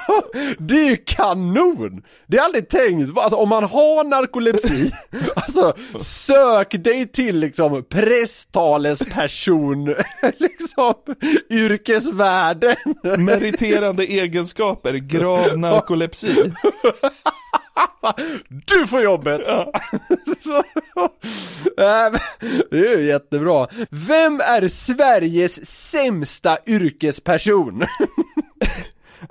[0.58, 2.02] Det är ju kanon!
[2.26, 4.92] Det är aldrig tänkt, alltså om man har narkolepsi,
[5.36, 9.84] alltså sök dig till liksom presstalesperson,
[10.36, 10.94] liksom
[11.50, 12.76] yrkesvärlden.
[13.02, 16.52] Meriterande egenskaper, grav narkolepsi.
[18.48, 19.48] Du får jobbet!
[19.48, 19.66] Äh,
[22.12, 22.20] men,
[22.70, 23.66] det är ju jättebra.
[23.90, 27.84] Vem är Sveriges sämsta yrkesperson?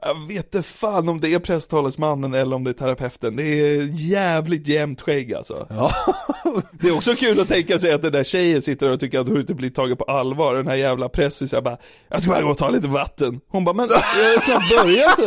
[0.02, 3.36] Jag vet inte fan om det är presstalesmannen eller om det är terapeuten.
[3.36, 5.68] Det är jävligt jämnt skägg alltså.
[5.70, 5.92] Ja.
[6.72, 9.28] Det är också kul att tänka sig att den där tjejen sitter och tycker att
[9.28, 10.56] hon inte blir tagen på allvar.
[10.56, 11.78] Den här jävla pressisen bara,
[12.10, 13.40] jag ska bara gå och ta lite vatten.
[13.48, 15.20] Hon bara, men jag har knappt börjat.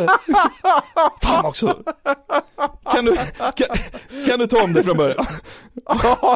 [1.23, 1.79] Fan också.
[2.93, 3.17] Kan du,
[3.57, 3.67] kan,
[4.27, 5.27] kan du ta om det från början?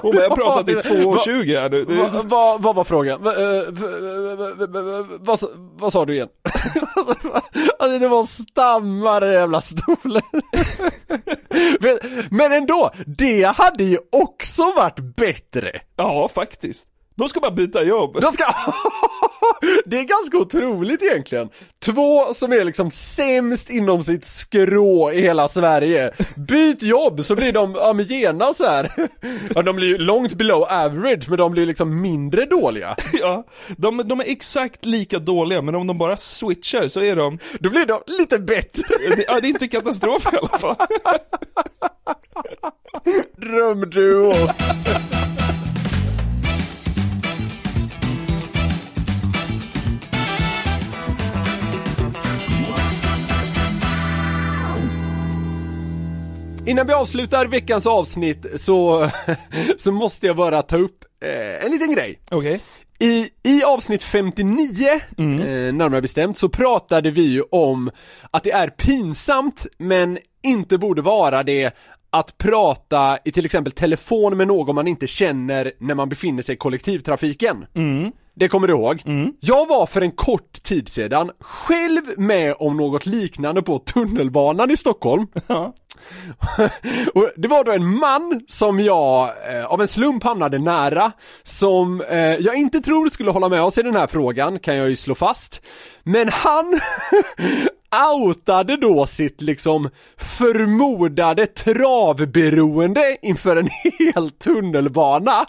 [0.03, 1.85] Hon bara, jag har pratat i 2.20 här nu.
[1.85, 3.23] Vad vad- vad var frågan?
[3.23, 3.87] Va- eh, v-
[4.59, 5.49] v- v- v- Vad sa-
[5.79, 6.29] vad sa du igen?
[7.79, 10.23] Alltså det var stammar i den jävla stolen.
[11.81, 11.99] Men-
[12.31, 15.81] Men ändå, det hade ju också varit bättre.
[15.97, 16.87] Ja, faktiskt.
[17.17, 18.21] De ska bara byta jobb.
[18.21, 18.45] De ska...
[19.85, 21.49] Det är ganska otroligt egentligen.
[21.79, 26.11] Två som är liksom sämst inom sitt skrå i hela Sverige.
[26.37, 29.09] Byt jobb så blir de, ja men genast så här.
[29.55, 32.97] Ja de blir ju långt below average men de blir liksom mindre dåliga.
[33.21, 33.45] Ja,
[33.77, 37.39] de, de är exakt lika dåliga, men om de bara switchar så är de...
[37.61, 38.85] Då blir de lite bättre.
[39.27, 40.77] Ja, det är inte katastrof i alla fall.
[43.37, 44.35] Drömduo.
[56.69, 59.11] Innan vi avslutar veckans avsnitt så,
[59.79, 62.21] så måste jag bara ta upp eh, en liten grej.
[62.31, 62.61] Okej.
[62.99, 67.91] I, I avsnitt 59, eh, närmare bestämt, så pratade vi ju om
[68.31, 71.77] att det är pinsamt men inte borde vara det
[72.11, 76.55] att prata i till exempel telefon med någon man inte känner när man befinner sig
[76.55, 77.67] i kollektivtrafiken.
[78.35, 79.03] Det kommer du ihåg?
[79.41, 84.77] Jag var för en kort tid sedan själv med om något liknande på tunnelbanan i
[84.77, 85.27] Stockholm.
[87.15, 92.01] Och det var då en man som jag eh, av en slump hamnade nära Som
[92.01, 94.97] eh, jag inte tror skulle hålla med oss i den här frågan kan jag ju
[94.97, 95.63] slå fast.
[96.03, 96.81] Men han
[98.15, 103.69] outade då sitt liksom förmodade travberoende inför en
[103.99, 105.47] hel tunnelbana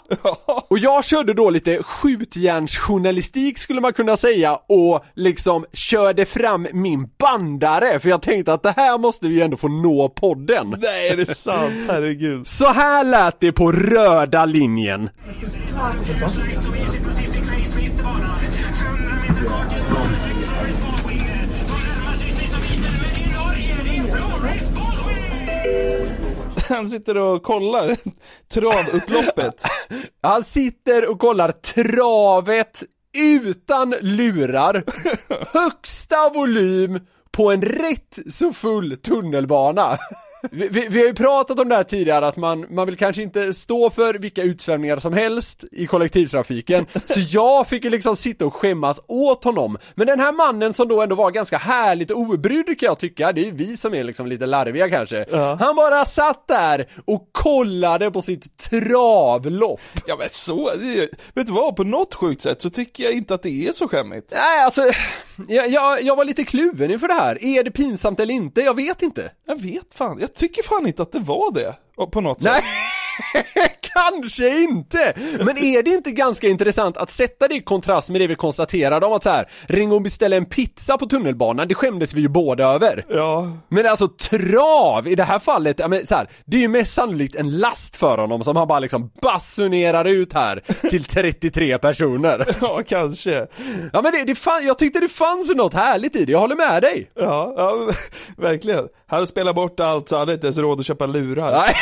[0.68, 7.08] Och jag körde då lite skjutjärnsjournalistik skulle man kunna säga och liksom körde fram min
[7.18, 11.08] bandare för jag tänkte att det här måste vi ju ändå få nå podden Nej,
[11.08, 11.74] är det sant?
[11.88, 12.46] Herregud.
[12.46, 15.10] Så här lät det på röda linjen
[26.70, 27.96] Han sitter och kollar
[28.52, 29.64] travupploppet.
[30.22, 32.82] Han sitter och kollar travet
[33.18, 34.84] utan lurar,
[35.52, 37.00] högsta volym
[37.30, 39.98] på en rätt så full tunnelbana.
[40.50, 43.22] Vi, vi, vi har ju pratat om det här tidigare att man, man vill kanske
[43.22, 46.86] inte stå för vilka utsvävningar som helst i kollektivtrafiken.
[47.06, 49.78] Så jag fick ju liksom sitta och skämmas åt honom.
[49.94, 53.40] Men den här mannen som då ändå var ganska härligt obrydd kan jag tycka Det
[53.40, 55.26] är ju vi som är liksom lite larviga kanske.
[55.60, 59.80] Han bara satt där och kollade på sitt travlopp.
[60.06, 60.70] Ja men så,
[61.34, 61.76] vet du vad?
[61.76, 64.32] På något sjukt sätt så tycker jag inte att det är så skämmigt.
[64.32, 64.82] Nej alltså,
[65.48, 67.44] jag, jag, jag var lite kluven inför det här.
[67.44, 68.60] Är det pinsamt eller inte?
[68.60, 69.32] Jag vet inte.
[69.46, 71.74] Jag vet fan, jag tycker fan inte att det var det.
[72.12, 72.52] På något sätt.
[72.52, 72.62] Nej,
[73.80, 75.14] kanske inte!
[75.38, 79.06] Men är det inte ganska intressant att sätta det i kontrast med det vi konstaterade
[79.06, 82.28] om att så här, ringa och beställa en pizza på tunnelbanan, det skämdes vi ju
[82.28, 83.04] båda över.
[83.08, 83.52] Ja.
[83.68, 86.94] Men alltså trav i det här fallet, ja, men så här, det är ju mest
[86.94, 92.46] sannolikt en last för honom som han bara liksom basunerar ut här till 33 personer.
[92.60, 93.46] Ja, kanske.
[93.92, 96.56] Ja men det, det fan, jag tyckte det fanns något härligt i det, jag håller
[96.56, 97.10] med dig.
[97.14, 97.88] Ja, ja
[98.36, 98.88] verkligen.
[99.06, 101.52] Han spelar bort allt så han hade inte ens råd att köpa lurar.
[101.52, 101.74] Nej.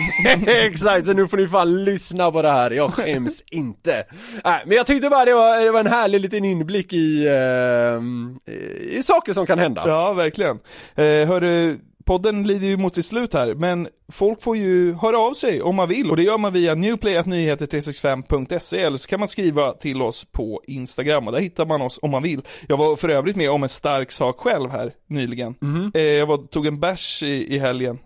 [0.46, 4.04] Exakt, så nu får ni fan lyssna på det här, jag skäms inte.
[4.44, 8.00] Nej, men jag tyckte bara det var, det var en härlig liten inblick i, eh,
[8.98, 9.84] i saker som kan hända.
[9.86, 10.58] Ja, verkligen.
[10.94, 15.34] Eh, hörru, podden lider ju mot sitt slut här, men folk får ju höra av
[15.34, 19.72] sig om man vill och det gör man via newplayatnyheter365.se eller så kan man skriva
[19.72, 22.42] till oss på Instagram och där hittar man oss om man vill.
[22.68, 25.54] Jag var för övrigt med om en stark sak själv här nyligen.
[25.94, 27.98] Eh, jag var, tog en bärs i, i helgen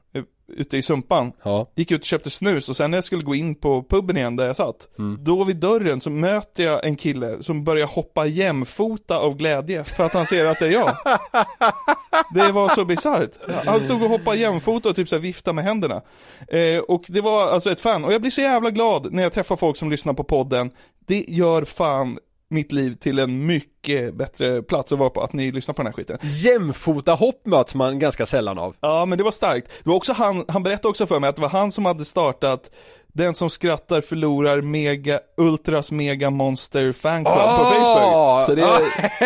[0.49, 1.33] ute i Sumpan.
[1.75, 4.37] Gick ut och köpte snus och sen när jag skulle gå in på puben igen
[4.37, 4.89] där jag satt,
[5.19, 10.05] då vid dörren så möter jag en kille som börjar hoppa jämfota av glädje för
[10.07, 10.97] att han ser att det är jag.
[12.35, 13.31] Det var så bisarrt.
[13.65, 16.03] Han stod och hoppade jämfota och typ så här viftade med händerna.
[16.49, 19.33] Eh, och det var alltså ett fan, och jag blir så jävla glad när jag
[19.33, 20.71] träffar folk som lyssnar på podden.
[21.07, 22.19] Det gör fan
[22.49, 25.87] mitt liv till en mycket bättre plats att vara på, att ni lyssnar på den
[25.87, 26.19] här skiten.
[26.23, 28.77] Jämfota hopp möts man ganska sällan av.
[28.81, 29.69] Ja, men det var starkt.
[29.83, 32.05] Det var också han, han berättade också för mig att det var han som hade
[32.05, 32.71] startat
[33.17, 38.45] den som skrattar förlorar mega, Ultras mega monster fanclub på Ah!
[38.45, 38.47] Facebook.
[38.47, 38.61] Så det,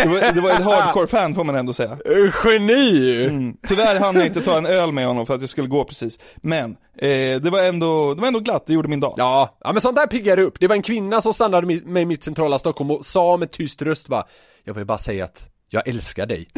[0.02, 1.98] det, var, det var ett hardcore fan får man ändå säga.
[2.44, 3.24] Geni!
[3.24, 3.56] Mm.
[3.68, 6.18] Tyvärr hann jag inte ta en öl med honom för att jag skulle gå precis.
[6.36, 9.14] Men eh, det, var ändå, det var ändå glatt, det gjorde min dag.
[9.16, 10.60] Ja, ja men sånt där piggar upp.
[10.60, 14.08] Det var en kvinna som stannade i mitt centrala Stockholm och sa med tyst röst
[14.08, 14.24] bara
[14.64, 16.48] Jag vill bara säga att jag älskar dig.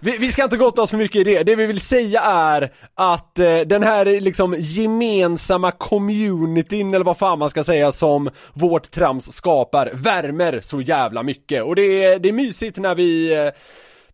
[0.00, 2.72] Vi, vi ska inte gotta oss för mycket i det, det vi vill säga är
[2.94, 8.90] att eh, den här liksom gemensamma communityn eller vad fan man ska säga som vårt
[8.90, 11.62] trams skapar värmer så jävla mycket.
[11.62, 13.50] Och det är, det är mysigt när vi eh,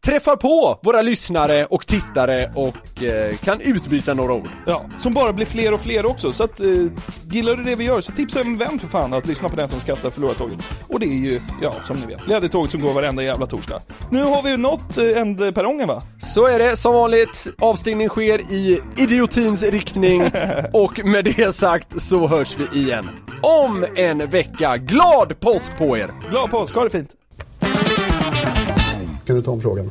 [0.05, 4.49] träffar på våra lyssnare och tittare och eh, kan utbyta några ord.
[4.67, 6.33] Ja, som bara blir fler och fler också.
[6.33, 6.67] Så att, eh,
[7.31, 9.69] gillar du det vi gör så tipsa en vän för fan att lyssna på den
[9.69, 10.59] som skrattar förlorar tåget.
[10.89, 13.83] Och det är ju, ja som ni vet, Glädjetåget som går varenda jävla torsdag.
[14.11, 16.03] Nu har vi nått eh, ändperrongen va?
[16.19, 20.23] Så är det, som vanligt, avstigning sker i idiotins riktning
[20.73, 23.09] och med det sagt så hörs vi igen
[23.43, 24.77] om en vecka.
[24.77, 26.15] Glad påsk på er!
[26.31, 27.11] Glad påsk, ha det fint!
[29.25, 29.91] Kan du ta om frågan?